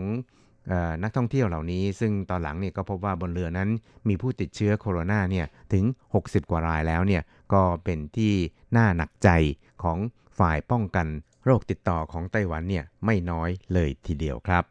[0.71, 3.69] ออนักท่องเที่ยวเหล่านี้ ซึ่งตอนหลังเนี่ยก็พบว่าบนเรือนั้น
[4.07, 5.83] มีผู้ติดเชื้อโคโรนาเนี่ยถึง
[6.17, 8.33] 60 กว่ารายแล้วเนี่ยก็เป็นที่
[8.77, 9.29] น่าหนักใจ
[9.83, 9.97] ของ
[10.39, 11.07] ฝ่ายป้องกัน
[11.45, 14.63] โรคติดต่อของไต้หวันเนี่ยไม่น้อยเลยทีเดียวครับ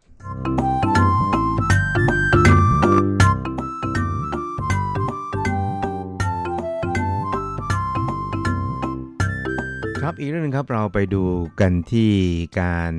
[10.00, 11.22] ครับอีกเรื่องหนึงครับเราไปดู
[11.60, 12.12] กันที่
[12.60, 12.94] การ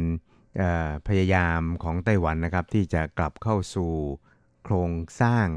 [1.08, 3.92] พยายามของไต้หวันนะครับที่จะกลับเข้าสู่
[4.64, 4.92] โครง
[5.22, 5.48] สร้าง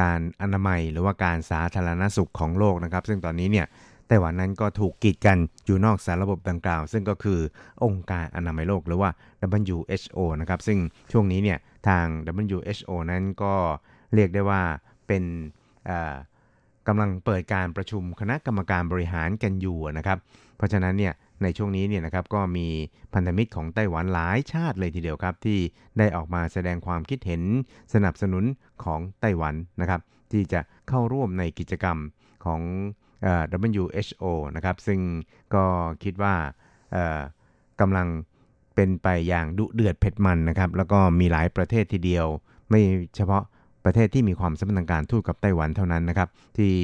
[0.00, 3.66] การอนามัยหรือว่าการสาธารณสุขของโลกนะครับ ซึ่งตอนนี้เนี่ย
[4.08, 7.40] ไต้หวันนั้นก็ถูกกีดกันอยู่นอกสารระบบดังกล่าว ซึ่งก็คือ
[7.84, 9.10] องค์การอนามัยโลกหรือว่า
[9.62, 10.78] WHO นะครับซึ่ง
[11.12, 12.06] ช่วงนี้เนี่ยทาง
[12.44, 13.54] WHO นั้นก็
[14.14, 14.62] เรียกได้ว่า
[15.06, 15.24] เป็น
[16.88, 20.18] กำลังเปิดการประชุมคณะกรรมการบริหารกันอยู่นะครับ
[20.56, 21.12] เพราะฉะนั้นเนี่ย
[21.42, 22.68] ในช่วงนี้เนี่ยนะครับก็มี
[23.14, 25.58] พันธมิตรของไต้หวันหลายชาติเลยทีเดียวครับ ที่
[25.98, 27.42] ได้ออกมาแสดงความคิดเห็น
[27.94, 28.44] สนับสนุน
[28.84, 30.00] ของไต้หวันนะครับ
[30.32, 31.98] ที่จะเข้าร่วมในกิจกรรม
[32.44, 32.60] ของ
[33.26, 34.24] ออ WHO
[34.56, 35.00] นะครับซึ่ง
[35.54, 35.64] ก็
[36.04, 36.34] คิดว่า
[37.80, 38.08] กำลัง
[38.74, 42.26] เป็นไปอย่างดุเดือดเผ็ดมันนะครับ แล้วก็มีหลายประเทศทีเดียว
[42.70, 42.80] ไม่
[43.16, 43.42] เฉพาะ
[43.84, 46.28] ประเทศที่มีความสัมพันธ์การทูตกับไต้หวันเท่านั้นนะครับ
[46.58, 46.74] ที่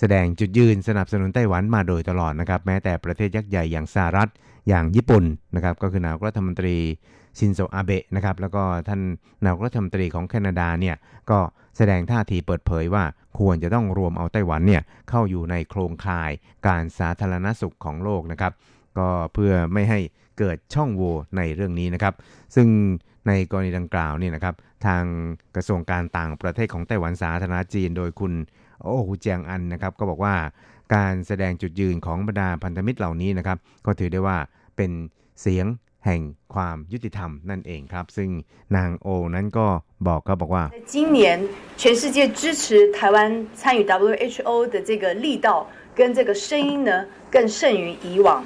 [0.00, 4.28] แสดงจุดยืนสนับสนุนไต้หวันมาโดยตลอดนะครับ แม้แต่ประเทศยักษ์ใหญ่อย่างสหรัฐ
[4.68, 5.24] อย่างญี่ปุ่น
[5.54, 6.76] นะครับ ก็คือนายกรัฐมนตรี
[7.38, 9.00] ชินโซอาเบะนะครับ แล้วก็ท่าน
[9.44, 10.96] นายกรัฐมนตรีของแคนาดาเนี่ย
[11.30, 11.38] ก็
[11.76, 13.04] แสดงท่าทีเปิดเผยว่า
[13.38, 16.30] ควรจะต้องรวมเอาไต้หวันเนี่ยเข้าอยู่ในโครงข่าย
[16.66, 18.52] การสาธารณสุขของโลกนะครับ
[18.98, 20.00] ก็เพื่อไม่ให้
[20.38, 22.14] เกิดช่องโหว่ในเรื่องนี้นะครับ
[22.54, 22.68] ซึ่ง
[23.28, 24.54] ในกรณีดังกล่าวเนี่ยนะครับ
[24.86, 25.02] ทาง
[25.56, 28.32] กระทรวงการต่างประเทศของไต้หวันสาธารณจีน โดยคุณ
[28.81, 30.35] โอ้หูเจียงอันนะครับก็บอกว่า
[30.95, 34.37] การแสดงจุดยืนของบรรดาพันธมิตรเหล่านี้นะครับ ก็ถือได้ว่า
[34.77, 34.91] เป็น
[35.41, 35.65] เสียง
[36.05, 36.21] แห่ง
[36.53, 38.29] ความยุติธรรมนั่นเองครับ ซึ่ง
[38.75, 39.67] นางโอนั้นก็
[40.07, 41.21] บอกก็บอกว่า 在今年，
[41.81, 42.63] 全世界支持
[42.97, 43.15] 台湾
[43.59, 45.49] 参与 WHO 的这个力道
[45.97, 46.91] 跟这个声音呢，
[47.33, 48.43] 更胜于以往。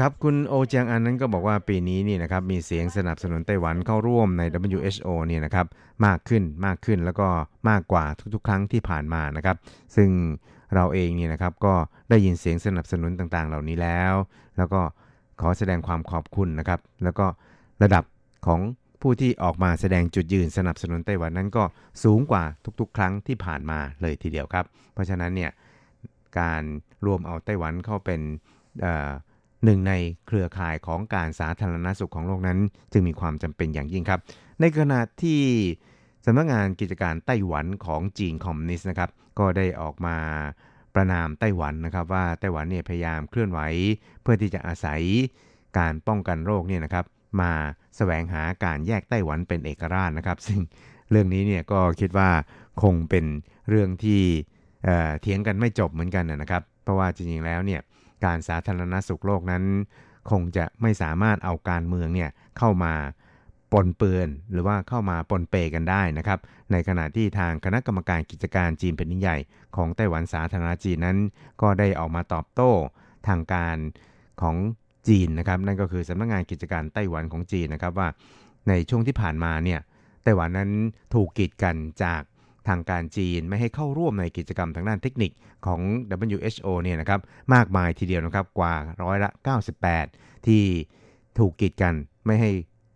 [0.00, 5.66] ครับคุณโอเจียงอันนั้นก็บอกว่าปีนี้นี่นะครับมีเสียงสนับสนุนไต้หวันเข้าร่วมใน WHO เนี่ยนะครับ
[6.06, 7.28] มากขึ้นมากขึ้นแล้วก็
[7.70, 8.04] มากกว่า
[8.34, 9.56] ทุกๆ ครั้งที่ผ่านมานะครับ
[9.96, 10.10] ซึ่ง
[10.74, 11.74] เราเองเนี่ยนะครับก็
[12.10, 14.14] ได้ยินเสียงสนับสนุนต่างๆ เหล่านี้แล้ว
[14.58, 14.80] แล้วก็
[15.40, 17.26] ขอแสดงความขอบคุณนะครับ แล้วก็
[17.82, 18.04] ระดับ
[18.46, 18.60] ของ
[19.02, 21.64] ผู้ที่ออกมาแสดงจุดยืนสนับสนุนไต้หวันนั้นก็
[22.04, 22.44] สูงกว่า
[22.80, 25.50] ทุกๆ ครั้งที่ผ่านมาเลยทีเดียวครับ เพราะฉะนั้นเนี่ย
[26.38, 26.62] การ
[27.06, 28.20] รวมเอาไต้หวันเข้าเป็น
[29.64, 29.92] หนึ่งใน
[30.26, 32.58] เครือข่ายของการสาธารณสุขของโลกนั้น
[32.92, 34.20] จึงมีความจำเป็นอย่างยิ่งครับ
[34.60, 35.40] ในขณะที่
[36.26, 40.16] สำนักงานกิจการไต้หวันของจีนคอมมิวนิสต์นะครับ ก็ได้ออกมา
[40.94, 43.60] ประนามไต้หวันนะครับ ว่าไต้หวันเนี่ยพยายามเคลื่อนไหว
[44.22, 45.00] เพื่อที่จะอาศัย
[45.78, 47.04] การป้องกันโรคเนี่ยนะครับ
[47.40, 47.52] มา
[47.96, 50.60] แสวงหาการแยกไต้หวันเป็นเอกราชนะครับ ซึ่ง
[51.10, 52.30] เรื่องนี้เนี่ยก็คิดว่า
[52.82, 53.24] คงเป็น
[53.68, 54.22] เรื่องที่
[54.84, 57.80] เเถียงกันไม่จบเหมือนกันนะครับ เพราะว่าจริงๆแล้วเนี่ย
[58.24, 59.64] การสาธารณสุขโลกนั้น
[60.30, 62.94] คงจะไม่สามารถเอาการเมืองเนี่ยเข้ามา
[63.72, 66.38] ปนเปื้อนหรือว่าเข้ามาปนเปกันได้นะครับ
[66.72, 69.36] ในขณะที่ทางคณะกรรมการกิจการจีนแผ่นดินใหญ่
[69.76, 71.18] ของไต้หวันสาธารณจีนนั้น
[71.62, 72.72] ก็ได้ออกมาตอบโต้
[73.28, 73.76] ทางการ
[74.42, 74.56] ของ
[75.08, 78.08] จีนนะครับ นั่นก็คือสำนักงานกิจการไต้หวันของจีนนะครับว่า
[78.68, 79.80] ในช่วงที่ผ่านมาเนี่ย
[80.22, 80.70] ไต้หวันนั้น
[81.14, 82.22] ถูกกีดกันจาก
[82.68, 85.30] ทางการจีนไม่ให้เข้าร่วมในกิจกรรมทางด้านเทคนิค
[85.66, 85.80] ของ
[86.30, 87.20] WHO เนี่ยนะครับ
[87.54, 89.30] มากมายทีเดียวนะครับกว่าร้อยละ
[89.88, 90.62] 98 ที่
[91.38, 91.94] ถูกกีดกัน
[92.26, 92.50] ไม่ให้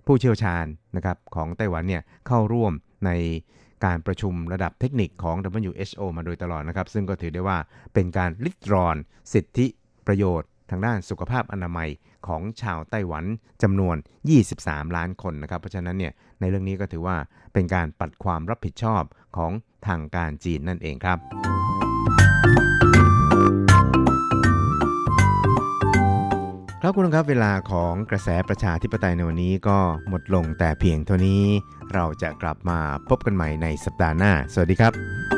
[0.06, 0.64] ผู้เชี่ยวชาญ
[0.96, 2.72] นะครับของไต้หวันเนี่ยเข้าร่วม
[3.06, 3.10] ใน
[3.84, 5.36] การประชุมระดับเทคนิคของ
[5.68, 7.58] WHO มาโดยตลอดนะครับ ซึ่งก็ถือได้ว่า
[7.94, 8.96] เป็นการลิดรอน
[9.32, 9.66] สิทธิ
[10.06, 11.88] ประโยชน์ทางด้านสุขภาพอนามัย
[12.26, 13.24] ของชาวไต้หวัน
[13.62, 13.96] จำนวน
[14.46, 17.16] 23 ล้านคนนะครับเพราะฉะนั้นเนี่ยในเรื่องนี้ก็ถือว่า
[17.52, 19.02] เป็นการปัดความรับผิดชอบ
[19.36, 19.52] ของ
[19.86, 21.18] ทางการจีนนั่นเองครับ
[26.82, 31.44] ครับคุณครับเวลาของกระแสประชาธิปไตยในวันนี้ก็หมดลงแต่เพียงเท่านี้
[31.94, 35.38] เราจะกลับมาพบกันใหม่ในสัปดาห์หน้า สวัสดีครับ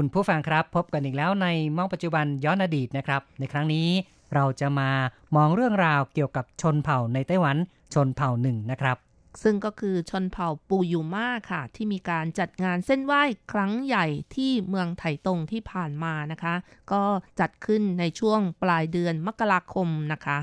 [0.00, 1.46] คุณผู้ฟังครับ พบกันอีกแล้วใน
[1.76, 3.88] มองปัจจุบันย้อนอดีตนะครับ ในครั้งนี้
[4.34, 4.90] เราจะมา
[5.36, 7.56] มองเรื่องราวเกี่ยวกับชนเผ่าในไต้หวัน
[7.94, 8.96] ชนเผ่าหนึ่งนะครับ
[9.42, 13.22] ซึ่งก็คือชนเผ่าปูยูมาค่ะ ที่มีการจัดงานเส้นไหว้
[13.52, 16.54] ครั้งใหญ่ที่เมืองไถตงที่ผ่านมานะคะ
[16.92, 17.02] ก็
[17.40, 20.38] จัดขึ้นในช่วงปลายเดือนมกราคมนะคะ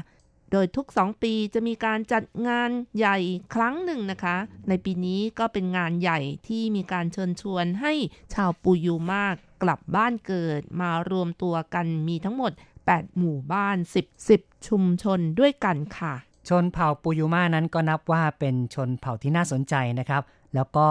[0.51, 3.17] โดยทุก 2 ปีจะมีการจัดงานใหญ่
[3.53, 4.37] ครั้งหนึ่งนะคะ
[4.69, 7.93] ในปีนี้ก็เป็นงานใหญ่ที่มีการเชิญชวนให้
[8.33, 12.51] ชาวปูยูมากกลับบ้านเกิดมารวมตัวกันมีทั้งหมด
[12.85, 16.13] 8 หมู่บ้าน 10 10 ชุมชนด้วยกันค่ะ
[16.49, 20.23] ชนเผ่าปูยูมานั้นก็นับว่าเป็นชนเผ่าที่น่าสนใจนะครับ
[20.55, 20.87] แล้วก็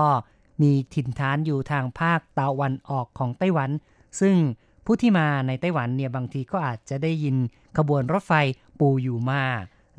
[0.63, 3.71] มีถิ่นฐานอยู่ทางภาคตะวันออกของไต้หวัน
[4.21, 4.37] ซึ่ง
[4.85, 7.37] ผู้ที่มาในไต้หวันเนี่ยบางทีก็อาจจะได้ยิน
[7.79, 8.33] ขบวนรถไฟ
[8.79, 9.45] ปูยูมา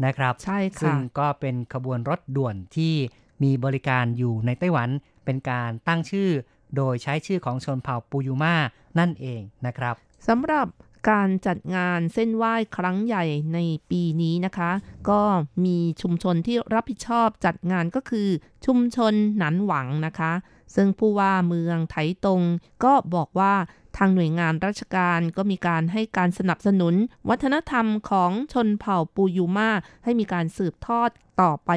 [0.05, 2.95] นะครับใช่ซึ่งค่ะก็เป็นขบวนรถด่วนที่
[3.43, 4.89] มีบริการอยู่ในไต้หวัน
[5.25, 6.29] เป็นการตั้งชื่อ
[6.75, 8.55] โดยใช้ชื่อของชนเผ่าปูยูมา
[8.99, 9.95] นั่นเองนะครับ
[10.27, 10.67] สำหรับ
[11.09, 14.71] การจัดงานเส้นไหว้ครั้งใหญ่ในปีนี้นะคะ
[15.09, 15.21] ก็
[15.65, 18.29] มีชุมชนที่รับผิดชอบจัดงานก็คือ
[18.65, 20.31] ชุมชนหนันหวังนะคะ
[20.75, 21.95] ซึ่งผู้ว่าเมืองไถ
[22.25, 22.41] ตง
[22.83, 23.53] ก็บอกว่า
[23.97, 26.93] ทางหน่วยงานราชการก็มีการให้การสนับสนุน
[27.29, 29.69] วัฒนธรรมของชนเผ่าปูยูมา
[30.03, 31.09] ให้มีการสืบทอด
[31.41, 31.69] ต่อไป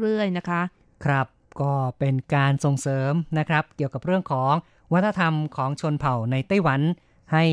[0.00, 0.62] เรื่อยๆนะคะ
[1.04, 1.26] ครับ
[1.60, 4.52] ก็เป็นการส่งเสริมนะครับ เกี่ยวกับเรื่องของ
[4.92, 6.80] วัฒนธรรมของชนเผ่าในไต้หวัน
[7.32, 7.44] ให้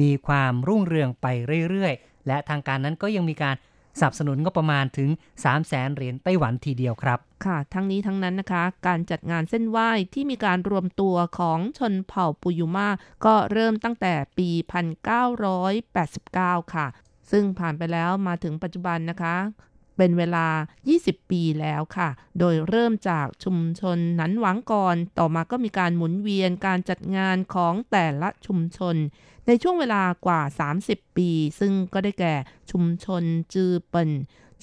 [0.00, 1.26] มีความรุ่งเรืองไป
[1.68, 3.56] เรื่อยๆ และทางการนั้นก็ยังมีการ
[3.98, 12.88] สนับสนุนงบประมาณถึง 3 0 0แสนเหรียญไต้หวันทีเดียวครับ ค่ะ ทั้งนี้ทั้งนั้นนะคะ การจัดงานเส้นไหว้ที่มีการรวมตัวของชนเผ่าปุยุมา
[13.24, 14.48] ก็เริ่มตั้งแต่ปี
[15.82, 16.86] 1989 ค่ะ
[17.30, 19.36] ซึ่งผ่านไปแล้วมาถึงปัจจุบันนะคะ
[19.96, 20.46] เป็นเวลา
[20.88, 28.96] 20 ปีแล้วค่ะ โดยเริ่มจากชุมชนหนันหวังก่อน ต่อมาก็มีการหมุนเวียนการจัดงานของแต่ละชุมชน
[29.46, 30.40] ในช่วงเวลากว่า
[30.78, 31.30] 30 ปี
[31.60, 32.34] ซึ่งก็ได้แก่
[32.70, 33.22] ชุมชน
[33.54, 34.10] จือเปิ่น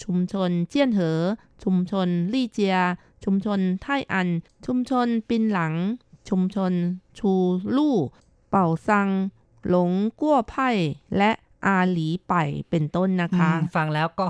[0.04, 1.20] ชุมชนเจี้ยนเหอ
[1.64, 2.78] ชุมชนลี่เจีย
[3.24, 4.28] ชุมชนไทอัน
[4.66, 5.74] ชุมชนปินหลัง
[6.30, 6.72] ชุมชน
[7.18, 7.32] ชู
[7.76, 7.98] ลู่
[8.50, 9.10] เป่าซัง
[9.70, 10.70] หลงกั้วไพ่
[11.18, 11.32] และ
[11.66, 12.34] อาหลีไป
[12.70, 14.28] เป็นต้นนะคะ ฟังแล้วก็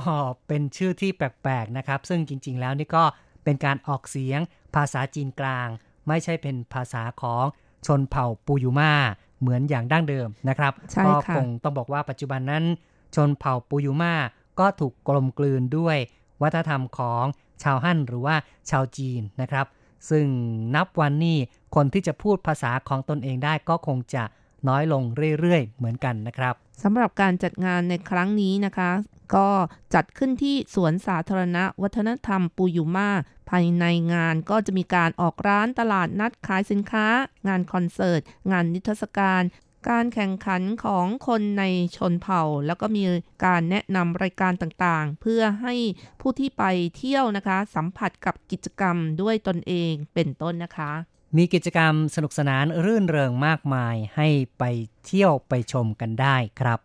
[0.47, 3.03] เป็นชื่อที่แปลกๆนะครับ ซึ่งจริง ๆ แล้วนี่ก็
[3.43, 4.39] เป็นการออกเสียง
[4.75, 5.67] ภาษาจีนกลาง
[6.07, 7.45] ไม่ใช่เป็นภาษาของ
[7.85, 8.93] ชนเผ่าปูยูมา
[9.43, 12.63] เหมือนอย่างดั้งเดิมนะครับใช่ก็ค่ะคงต้องบอกว่าปัจจุบันนั้น
[13.15, 14.13] ชนเผ่าปูยูมา
[14.59, 15.97] ก็ถูกกลมกลืนด้วย
[16.41, 17.23] วัฒนธรรมของ
[17.63, 18.35] ชาวฮั่นหรือว่า
[18.69, 19.65] ชาวจีนนะครับ
[20.09, 20.25] ซึ่ง
[20.75, 21.37] นับวันนี้
[21.75, 24.23] คนที่จะพูดภาษาของตนเองได้ก็คงจะ
[24.67, 25.03] น้อยลง
[25.39, 28.91] เรื่อยๆ เหมือนกันนะครับสำหรับการจัดงานในครั้งนี้นะคะ
[29.35, 29.47] ก็
[29.95, 33.09] จัดขึ้นที่สวนสาธารณะวัฒนธรรมปูยุมา
[33.53, 37.07] ภายในงานก็จะมีการออกร้านตลาดนัดขายสินค้า
[37.47, 39.43] งานคอนเสิร์ต งานนิทรรศการ
[39.89, 41.63] การแข่งขันของคนใน
[41.97, 43.03] ชนเผ่า แล้วก็มี
[43.45, 45.75] การแนะนำรายการต่างๆ เพื่อให้
[46.21, 46.63] ผู้ที่ไป
[46.97, 50.91] เที่ยวนะคะ สัมผัสกับกิจกรรมด้วยตนเองเป็นต้นนะคะ
[51.37, 54.27] มีกิจกรรมสนุกสนานรื่นเริงมากมายให้
[54.59, 54.63] ไป
[55.05, 56.79] เที่ยวไปชมกันได้ครับ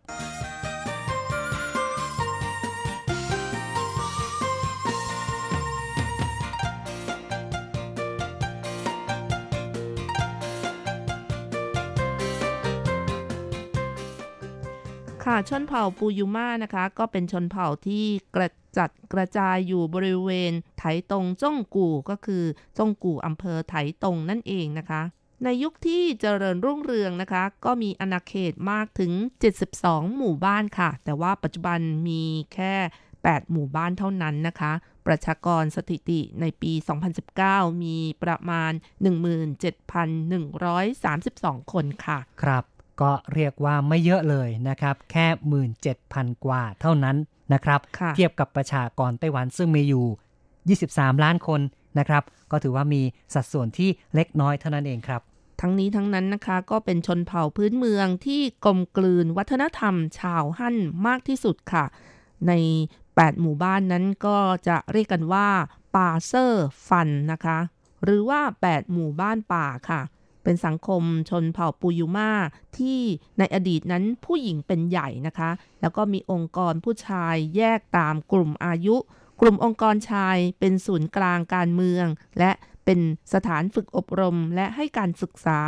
[15.49, 22.43] ชนเผ่าปูยูมานะคะ ก็เป็นชนเผ่าที่กระจัดกระจายอยู่บริเวณไถตงจ้องกู่ก็คือ
[22.77, 25.01] จ้องกู่อำเภอไถตงนั่นเองนะคะ
[25.43, 29.11] ในยุคที่เจริญรุ่งเรืองนะคะ ก็มีอาณาเขตมากถึง
[29.65, 32.23] 72 หมู่บ้านค่ะ แต่ว่าปัจจุบันมี
[32.53, 32.73] แค่
[33.13, 34.71] 8 หมู่บ้านเท่านั้นนะคะ
[35.07, 36.73] ประชากรสถิติในปี
[37.27, 38.71] 2019 มีประมาณ
[40.27, 42.63] 17,132 คนค่ะ ครับ
[43.01, 45.27] ก็เรียกว่าไม่เยอะเลยนะครับ แค่
[45.83, 47.17] 17,000 กว่าเท่านั้น
[47.53, 51.61] นะครับค่ะเทียบกับประชากรไต้หวันซึ่งมีอยู่ 23 ล้านคน
[51.99, 53.01] นะครับ ก็ถือว่ามี
[53.33, 55.21] สัดส่วนที่เล็กน้อยเท่านั้นเองครับ
[55.61, 60.77] ทั้งนี้ทั้งนั้นนะคะก็เป็นชนเผ่าพื้นเมืองที่กลมกลืนวัฒนธรรมชาวฮั่น
[61.07, 61.85] มากที่สุดค่ะ
[62.47, 62.53] ใน
[62.97, 64.37] 8 หมู่บ้านนั้นก็
[64.67, 65.47] จะเรียกกันว่า
[65.95, 67.57] ป่าเซอร์ฟันนะคะ
[68.03, 70.01] หรือว่า 8 หมู่บ้านป่าค่ะ
[70.49, 72.31] เป็นสังคมชนเผ่าปูยูมา
[72.77, 72.99] ที่
[73.39, 75.49] ในอดีตนั้นผู้หญิงเป็นใหญ่นะคะ
[75.81, 78.95] แล้วก็มีองค์กรผู้ชายแยกตามกลุ่มอายุ
[79.41, 82.05] กลุ่มองค์กรชายเป็นศูนย์กลางการเมือง
[82.39, 82.51] และ
[82.85, 82.99] เป็น
[83.33, 85.59] สถานฝึกอบรมและให้การศึกษา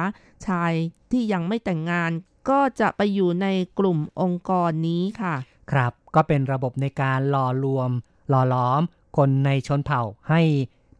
[0.47, 0.73] ชาย
[1.11, 2.11] ที่ยังไม่แต่งงาน
[2.49, 3.47] ก็จะไปอยู่ใน
[3.79, 5.35] กลุ่มองค์กรนี้ค่ะ
[5.71, 7.91] ครับก็เป็นระบบในการหล่อรวม
[8.29, 8.81] หล่อล้อม
[9.17, 10.41] คนในชนเผ่าให้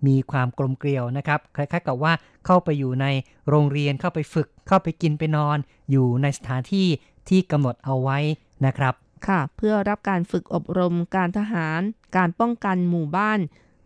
[0.07, 2.13] มีความกลมเกลียวนะครับคล้ายๆกับว่า
[2.45, 3.05] เข้าไปอยู่ใน
[3.49, 5.57] โรงเรียนเข้าไปฝึก เข้าไปกินไปนอน
[5.91, 6.87] อยู่ในสถานที่
[7.29, 8.17] ที่กำหนดเอาไว้
[8.65, 8.93] นะครับ
[9.27, 11.81] ค่ะ เพื่อรับการฝึกอบรมการทหาร
[12.17, 13.39] การป้องกันหมู่บ้าน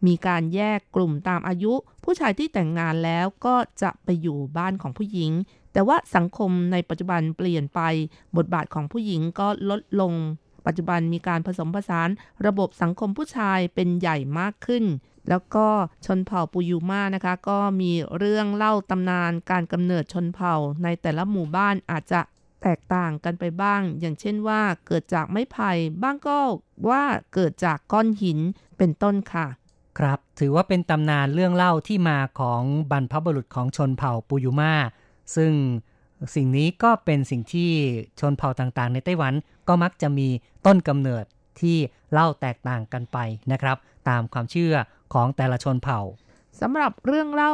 [0.08, 5.32] มีการแยกกลุ่มตามอายุ ผู้ชายที่แต่งงานแล้วก็จะไปอยู่บ้านของผู้หญิง
[5.74, 7.82] แต่ว่าสังคมในปัจจุบันเปลี่ยนไป
[8.38, 10.14] บทบาทของผู้หญิงก็ลดลง
[10.66, 12.10] ปัจจุบันมีการผสมผสาน
[12.46, 14.84] ระบบสังคมผู้ชายเป็นใหญ่มากขึ้น
[15.30, 15.68] แล้วก็
[16.06, 22.22] ชนเผ่าปูยูมานะคะ ก็มีเรื่องเล่าตำนานการกำเนิดชนเผ่าในแต่ละหมู่บ้านอาจจะ
[22.62, 25.72] แตกต่างกันไปบ้าง อย่างเช่นว่าเกิดจากไม้ไผ่
[26.04, 26.38] บ้างก็
[26.90, 27.04] ว่า
[27.34, 28.40] เกิดจากก้อนหิน
[28.78, 29.48] เป็นต้นค่ะ
[30.00, 32.62] ครับถือว่าเป็นตำนานเรื่องเล่าที่มาของ
[32.92, 34.74] บรรพบุรุษของชนเผ่าปูยูมา
[35.36, 35.52] ซึ่ง
[36.36, 37.72] สิ่งนี้ก็เป็นสิ่งที่
[38.20, 39.34] ชนเผ่าต่างๆ ในไต้หวัน
[39.68, 40.28] ก็มักจะมี
[40.66, 41.26] ต้นกำเนิด
[41.62, 41.78] ที่
[42.12, 43.18] เล่าแตกต่างกันไป
[43.52, 43.78] นะครับ
[44.10, 44.74] ตามความเชื่อ
[45.14, 46.00] ของแต่ละชนเผ่า
[46.62, 47.54] สำหรับเรื่องเล่า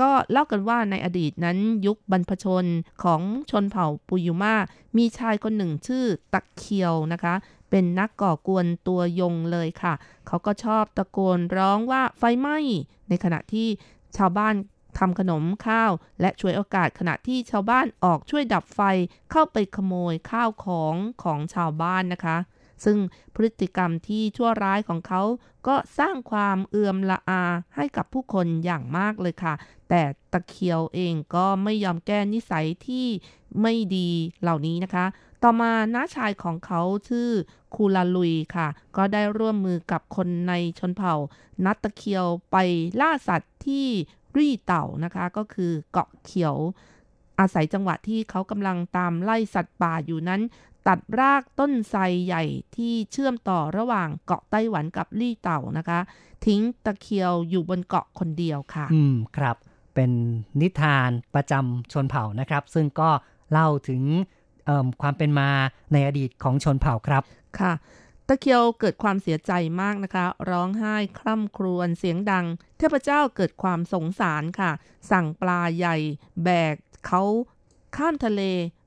[0.00, 2.64] ก็เล่ากันว่าในอดีตนั้นยุคบรรพชน
[3.04, 4.54] ของชนเผ่าปุยุมา
[4.96, 7.34] มีชายคนหนึ่งชื่อตะเคียวนะคะ
[7.70, 9.94] เป็นนักก่อกวนตัวยงเลยค่ะ
[10.26, 12.58] เขาก็ชอบตะโกนร้องว่าไฟไหม้
[13.08, 13.68] ในขณะที่
[14.16, 14.54] ชาวบ้าน
[14.98, 18.80] ทำขนมข้าว และช่วยโอกาสขณะที่ชาวบ้านออกช่วยดับไฟ
[19.30, 22.36] เข้าไปขโมยข้าวของของชาวบ้านนะคะ
[22.84, 22.98] ซึ่ง
[23.34, 25.22] พฤติกรรมที่ชั่วร้ายของเขา
[25.66, 27.42] ก็สร้างความเอือมละอา
[27.76, 29.54] ให้กับผู้คนอย่างมากเลยค่ะ
[29.88, 30.02] แต่
[30.32, 33.06] ตะเคียวเองก็ไม่ยอมแก้นิสัยที่
[33.62, 34.08] ไม่ดี
[34.42, 35.06] เหล่านี้นะคะ
[35.42, 37.30] ต่อมาน้าชายของเขาชื่อ
[37.74, 41.14] คูลาลุยค่ะ ก็ได้ร่วมมือกับคนในชนเผ่า
[41.64, 42.56] นัดตะเคียวไป
[43.00, 43.86] ล่าสัตว์ที่
[44.36, 46.56] รี่เต่านะคะ ก็คือเกาะเขียว
[47.40, 50.40] อาศัยจังหวะที่เขากำลังตามไล่สัตว์ป่าอยู่นั้น
[50.88, 52.44] ตัดรากต้นไทรใหญ่
[52.76, 56.00] ที่เชื่อมต่อระหว่างเกาะไต้หวันกับลี่เต่านะคะ
[56.46, 59.56] ทิ้งตะเคียวอยู่บนเกาะคนเดียวค่ะ อืมครับ
[59.94, 60.10] เป็น
[60.60, 63.10] นิทานประจำชนเผ่านะครับ ซึ่งก็
[63.52, 64.02] เล่าถึง
[64.66, 65.50] เอิ่มความเป็นมา
[65.92, 67.22] ในอดีตของชนเผ่าครับ
[67.60, 67.72] ค่ะ
[68.28, 72.46] ตะเคียวเกิดความเสียใจมากนะคะ ร้องไห้คร่ำครวญเสียงดัง
[72.78, 74.70] เทพเจ้าเกิดความสงสารค่ะ
[75.10, 75.96] สั่งปลาใหญ่
[76.44, 76.76] แบก
[77.06, 77.22] เขา
[77.96, 78.42] ข้ามทะเล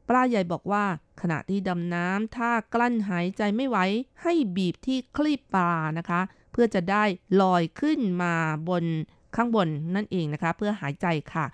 [0.10, 0.86] ปลาใหญ่บอกว่า
[1.22, 3.78] ขณะที่ดำน้ำถ้ากลั้นหายใจไม่ไหว
[4.22, 7.04] ให้บีบที่คลีบปลานะคะ เพื่อจะได้
[7.42, 8.36] ลอยขึ้นมา
[8.70, 8.86] บน
[9.36, 11.46] ข้างบนนั่นเองนะคะ เพื่อหายใจค่ะ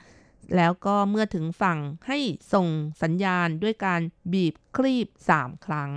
[0.55, 2.19] แล้วก็เมื่อถึงฝั่งให้
[2.53, 2.67] ส่ง
[3.03, 4.01] สัญญาณด้วยการ
[4.33, 5.91] บีบคลีบสามครั้ง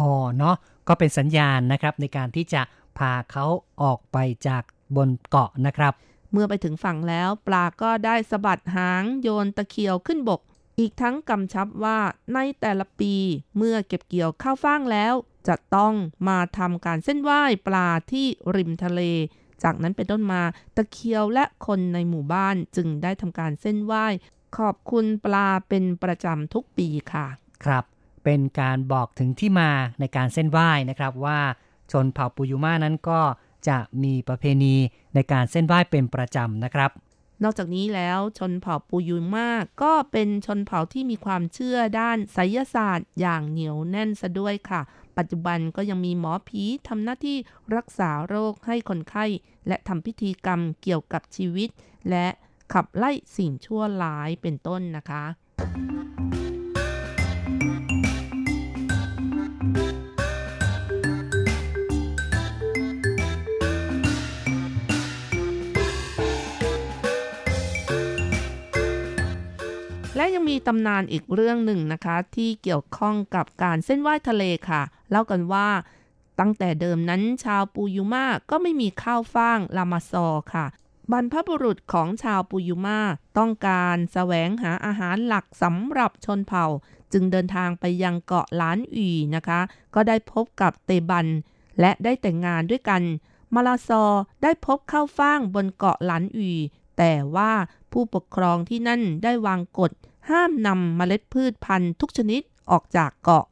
[0.00, 0.56] อ๋อเนาะ
[0.88, 2.62] ก็เป็นสัญญาณนะครับในการที่จะ
[2.98, 3.44] พาเขา
[3.82, 4.62] ออกไปจาก
[4.96, 5.92] บนเกาะนะครับ
[6.32, 10.40] เมื่อไปถึงฝั่งแล้วปลาก็ได้สะบัดหางโยนตะเคียวขึ้นบก
[10.78, 11.98] อีกทั้งกำชับว่า
[12.34, 13.14] ในแต่ละปี
[13.56, 15.14] เมื่อเก็บเกี่ยวข้าวฟ่างแล้ว
[15.48, 15.94] จะต้อง
[16.28, 18.26] มาทำการเส้นไหว้ปลาที่
[18.56, 19.00] ริมทะเล
[19.62, 20.42] จากนั้นเป็นต้นมา
[20.76, 24.06] ตะเคียวและคนในหมู่บ้านจึงได้ทำการเส้นไหว้
[24.56, 27.26] ขอบคุณปลาเป็นประจำทุกปีค่ะ
[27.64, 27.84] ครับ
[28.24, 29.70] เป็นการบอกถึงที่มา
[30.00, 31.40] ในการเส้นไหว้นะครับว่า
[31.92, 33.20] ชนเผ่าปูยูมานั้นก็
[33.68, 34.74] จะมีประเพณี
[35.14, 36.90] ในการเส้นไหว้เป็นประจำนะครับ
[37.42, 44.80] นอกจากนี้แล้วชนเผ่าปูยูมากก็เป็นชนเผ่าที่มีความเชื่อด้านไสยศาสตร์อย่างเหนียวแน่นซะด้วยค่ะ
[45.18, 47.36] ปัจจุบันก็ยังมีหมอผีทำหน้าที่
[47.76, 49.26] รักษาโรคให้คนไข้
[49.68, 51.68] และทำพิธีกรรมเกี่ยวกับชีวิต
[52.10, 52.26] และ
[52.72, 55.24] ขับไล่สิ่งชั่วร้ายเป็นต้นนะคะ
[70.20, 75.68] และยังมีตำนานอีกเรื่องหนึ่งนะคะ ที่เกี่ยวข้องกับการเส้นไหว้ทะเลค่ะ เล่ากันว่า
[76.40, 80.66] ตั้งแต่เดิมนั้นชาวปูยูมาก็ไม่มีข้าวฟ่างลามาซอค่ะ
[81.12, 83.00] บรรพบุรุษของชาวปูยูมา
[83.38, 86.66] ต้องการแสวงหาอาหารหลักสำหรับชนเผ่า
[87.12, 89.60] จึงเดินทางไปยังเกาะล้านอีนะคะ
[89.94, 91.26] ก็ได้พบกับเตบัน
[91.80, 93.02] และได้แต่งงานด้วยกัน
[93.54, 94.04] มาลาซอ
[94.42, 96.52] ได้พบข้าวฟ่างบนเกาะหลานอี
[96.98, 97.52] แต่ว่า
[97.92, 99.92] ผู้ปกครองที่นั่นได้วางกฎ
[100.28, 103.44] ห้ามนำเมล็ดพืชพันธุ์ทุกชนิดออกจากเกาะ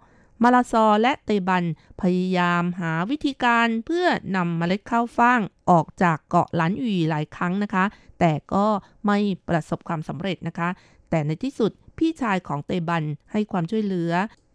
[0.43, 1.65] มาลาซอและเตบัน
[2.01, 4.07] พยายามหาวิธีการเพื่อ
[4.37, 5.41] นำเมล็ดข้าวฟ่าง
[5.71, 7.85] ออกจากเกาะหลันอีหลายครั้งนะคะ
[8.21, 8.67] แต่ก็
[9.07, 10.69] ไม่ประสบความสำเร็จนะคะ
[11.11, 13.03] แต่ในที่สุดพี่ชายของเตบัน
[13.33, 14.13] ให้ความช่วยเหลือ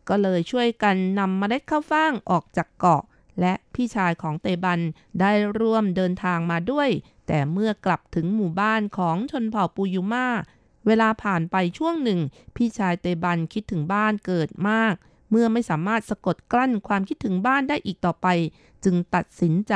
[0.09, 3.03] ก็เลยช่วยกันนำเมล็ดข้าวฟ่างออกจากเกาะ
[3.41, 4.79] และพี่ชายของเตบัน
[5.19, 6.89] ได้ร่วมเดินทางมาด้วย
[7.27, 10.27] แต่เมื่อกลับถึงหมู่บ้านของชนเผ่าปูยูมา
[10.85, 12.19] เวลาผ่านไปช่วงหนึ่ง
[12.55, 14.93] พี่ชายเตบันคิดถึงบ้านเกิดมาก
[15.29, 18.27] เมื่อไม่สามารถสะกดกลั้นความคิดถึงบ้านได้อีกต่อไป
[18.83, 19.73] จึงตัดสินใจ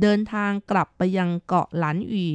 [0.00, 2.26] เดินทางกลับไปยังเกาะหลานอี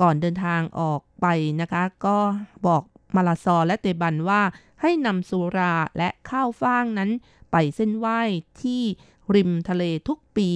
[0.00, 1.26] ก่อนเดินทางออกไป
[1.60, 2.18] นะคะ ก็
[2.66, 2.82] บอก
[3.14, 4.42] มาลาซอและเตบันว่า
[4.80, 7.10] ให้นำสุราและข้าวฟ่างนั้น
[7.52, 8.20] ไปเส้นไหว้
[8.62, 8.82] ที่
[9.34, 10.48] ริมทะเลทุกปี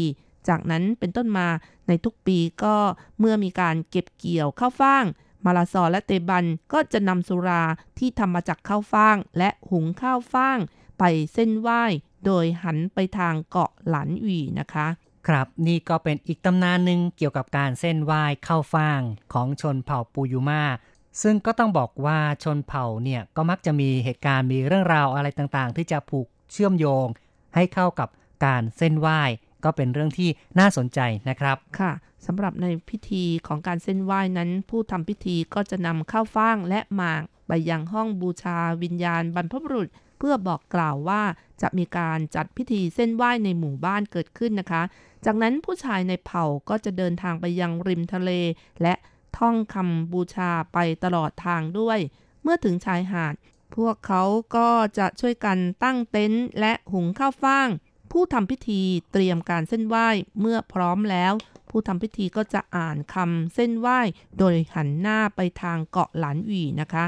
[0.48, 1.48] จากนั้นเป็นต้นมา
[1.88, 2.76] ในทุกปีก็
[3.18, 5.04] เมื่อมีการเก็บเกี่ยวข้าวฟ่าง
[5.46, 7.62] มาลาซอและเตบันก็จะนำสุรา
[7.98, 10.58] ที่ทำมาจากข้าวฟ่าง และหุงข้าวฟ่าง
[10.98, 11.82] ไปเส้นไหว้
[12.26, 14.86] โดยหันไปทางเกาะหลันวีนะคะ
[15.26, 19.00] ครับนี่ก็เป็นอีกตำนานหนึ่งเกี่ยวกับการเส้นไหว้เข้าฟ่าง
[19.32, 20.62] ของชนเผ่าปูยูมา
[21.22, 27.06] ซึ่งก็ต้องบอกว่าชนเผ่าเนี่ยก็มักจะมีเหตุการณ์มีเรื่องราวอะไรต่างๆ ที่จะผูกเชื่อมโยง
[27.54, 28.08] ให้เข้ากับ
[28.44, 29.20] การเส้นไหว้
[29.66, 31.92] ก็เป็นเรื่องที่น่าสนใจนะครับค่ะ
[32.26, 39.88] สำหรับในพิธีของการเส้นไหว้นั้น ผู้ทำพิธีก็จะนำข้าวฟ่างและหมากไปยังห้องบูชาวิญญาณบรรพบุรุษ
[40.18, 41.22] เพื่อบอกกล่าวว่า
[41.62, 44.82] จะมีการจัดพิธีเส้นไหว้ในหมู่บ้านเกิดขึ้นนะคะ
[45.24, 48.30] จากนั้นผู้ชายในเผ่าก็จะเดินทางไปยังริมทะเล
[48.82, 48.94] และ
[49.38, 51.98] ท่องคำบูชาไปตลอดทางด้วย
[52.42, 53.34] เมื่อถึงชายหาด
[53.76, 54.22] พวกเขา
[54.56, 57.68] ก็จะช่วยกันตั้งเต็นท์และหุงข้าวฟ่าง
[58.10, 58.80] ผู้ทำพิธี
[59.12, 60.08] เตรียมการเส้นไหว้
[60.40, 61.32] เมื่อพร้อมแล้ว
[61.70, 64.00] ผู้ทำพิธีก็จะอ่านคำเส้นไหว้
[64.38, 67.04] โดยหันหน้าไปทางเกาะหลานหวีนะคะ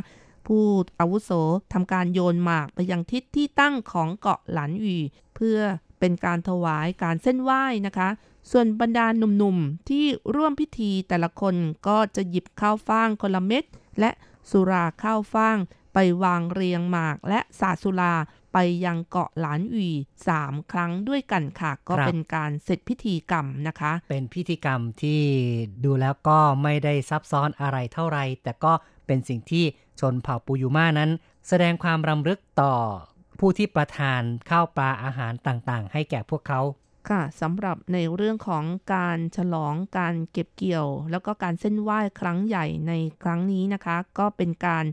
[0.46, 0.64] ผู้
[1.00, 1.30] อาวุโส
[1.72, 4.98] ทำการโยนหมากไปยังทิศที่ตั้งของเกาะหลานหวี
[5.34, 5.58] เพื่อ
[5.98, 8.08] เป็นการถวายการเส้นไหว้นะคะ
[8.50, 11.54] ส่วนบรรดาหนุ่มๆ ที่ร่วมพิธีแต่ละคน
[11.88, 13.64] ก็จะหยิบข้าวฟ่างคนละเม็ด
[14.00, 14.10] และ
[14.50, 15.58] สุราข้าวฟ่าง
[15.94, 18.14] ไปวางเรียงหมากและสาสุรา
[18.60, 19.90] ไปยังเกาะหลานหวี
[20.28, 25.20] สามครั้งด้วยกันค่ะ ก็ครับเป็นการเสร็จพิธีกรรมนะคะ เป็นพิธีกรรมที่
[25.84, 28.72] ดูแล้วก็ไม่ได้ซับซ้อนอะไรเท่าไหรแต่ก็
[29.06, 29.64] เป็นสิ่งที่
[30.00, 31.10] ชนเผ่าปูยูมานั้น
[31.48, 32.74] แสดงความรำลึกต่อ
[33.38, 36.60] ผู้ที่ประทานข้าวปลาอาหารต่างๆ ให้แก่พวกเขา
[37.10, 42.92] ค่ะสำหรับในเรื่องของการฉลองการเก็บเกี่ยว แล้วก็การเส้นไหว้ครั้งใหญ่ใน
[43.22, 44.84] ครั้งนี้นะคะ ก็เป็นการ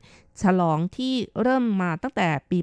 [0.43, 2.57] ฉลองที่เริ่มมาตั้งแต่ปี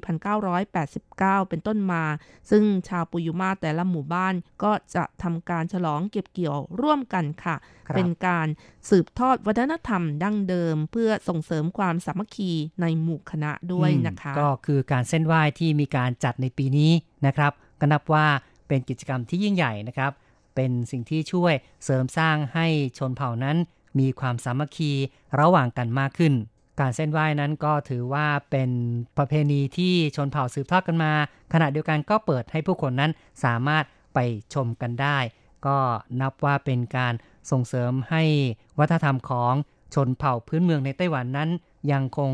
[0.51, 2.03] 1989 เป็นต้นมา
[2.51, 4.33] ซึ่งชาวปุยุมาแต่ละหมู่บ้าน
[4.63, 7.55] ก็จะทำการฉลองเก็บเกี่ยวร่วมกันค่ะ
[7.87, 8.47] ครับเป็นการ
[8.89, 12.51] สืบทอดวัฒนธรรมดั้งเดิม เพื่อส่งเสริมความสามัคคี
[12.81, 16.91] ในหมู่คณะด้วยนะคะอืมก็คือการเส้นไหว้ที่มีการจัดในปีนี้
[17.25, 18.27] นะครับก็นับว่า
[18.67, 20.11] เป็นกิจกรรมที่ยิ่งใหญ่นะครับ
[20.55, 21.53] เป็นสิ่งที่ช่วย
[21.83, 23.57] เสริมสร้างให้ชนเผ่านั้น
[23.99, 24.91] มีความสามัคคี
[25.39, 26.33] ระหว่างกันมากขึ้น
[26.79, 28.69] การเส้นไหว้นั้นก็ถือว่าเป็น
[29.17, 31.13] ประเพณีที่ชนเผ่าสืบทอดกันมา
[31.53, 33.11] ขณะเดียวกันก็เปิดให้ผู้คนนั้น
[33.43, 33.83] สามารถ
[34.13, 34.19] ไป
[34.53, 35.17] ชมกันได้
[35.65, 35.77] ก็
[36.21, 37.13] นับว่าเป็นการ
[37.51, 38.23] ส่งเสริมให้
[38.79, 39.53] วัฒนธรรมของ
[39.93, 41.49] ชนเผ่าพื้นเมืองในไต้หวันนั้น
[41.91, 42.31] ยังคง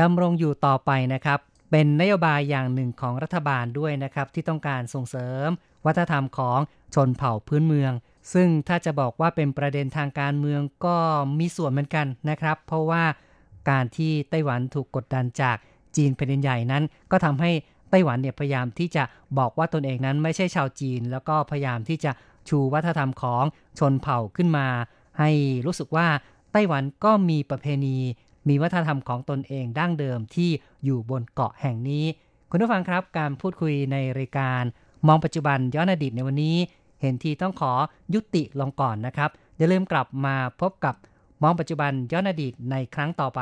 [0.00, 1.38] ดำรงอยู่ต่อไปนะครับ
[1.70, 5.48] เป็นนโยบายอย่างหนึ่งของรัฐบาลด้วยนะครับ ที่ต้องการส่งเสริม
[5.86, 6.58] วัฒนธรรมของ
[6.94, 7.92] ชนเผ่าพื้นเมือง
[8.32, 10.96] ซึ่งถ้าจะบอกว่าเป็นประเด็นทางการเมืองก็
[11.38, 13.04] มีส่วนเหมือนกันนะครับ เพราะว่า
[13.70, 15.56] การที่ไต้หวันถูกกดดันจาก
[15.96, 17.50] จีนแผ่นดินใหญ่นั้น ก็ทำให้
[17.90, 19.04] ไต้หวันเนี่ยพยายามที่จะ
[19.38, 22.12] บอกว่าตนเองนั้นไม่ใช่ชาวจีน แล้วก็พยายามที่จะ
[22.48, 23.44] ชูวัฒนธรรมของ
[23.78, 24.66] ชนเผ่าขึ้นมา
[25.18, 25.30] ให้
[25.66, 26.06] รู้สึกว่า
[26.52, 27.96] ไต้หวันก็มีประเพณี
[28.48, 30.50] มีวัฒนธรรมของตนเองดั้งเดิมที่
[30.84, 32.04] อยู่บนเกาะแห่งนี้
[32.50, 34.62] คุณผู้ฟังครับการพูดคุยในรายการ
[35.06, 36.56] มองปัจจุบันย้อนอดีตในวันนี้
[37.00, 37.72] เห็นทีต้องขอ
[38.14, 40.94] ยุติลงก่อนนะครับอย่าลืมกลับมาพบกับ
[41.42, 43.40] มองปัจจุบันย้อนอดีตในครั้งต่อไป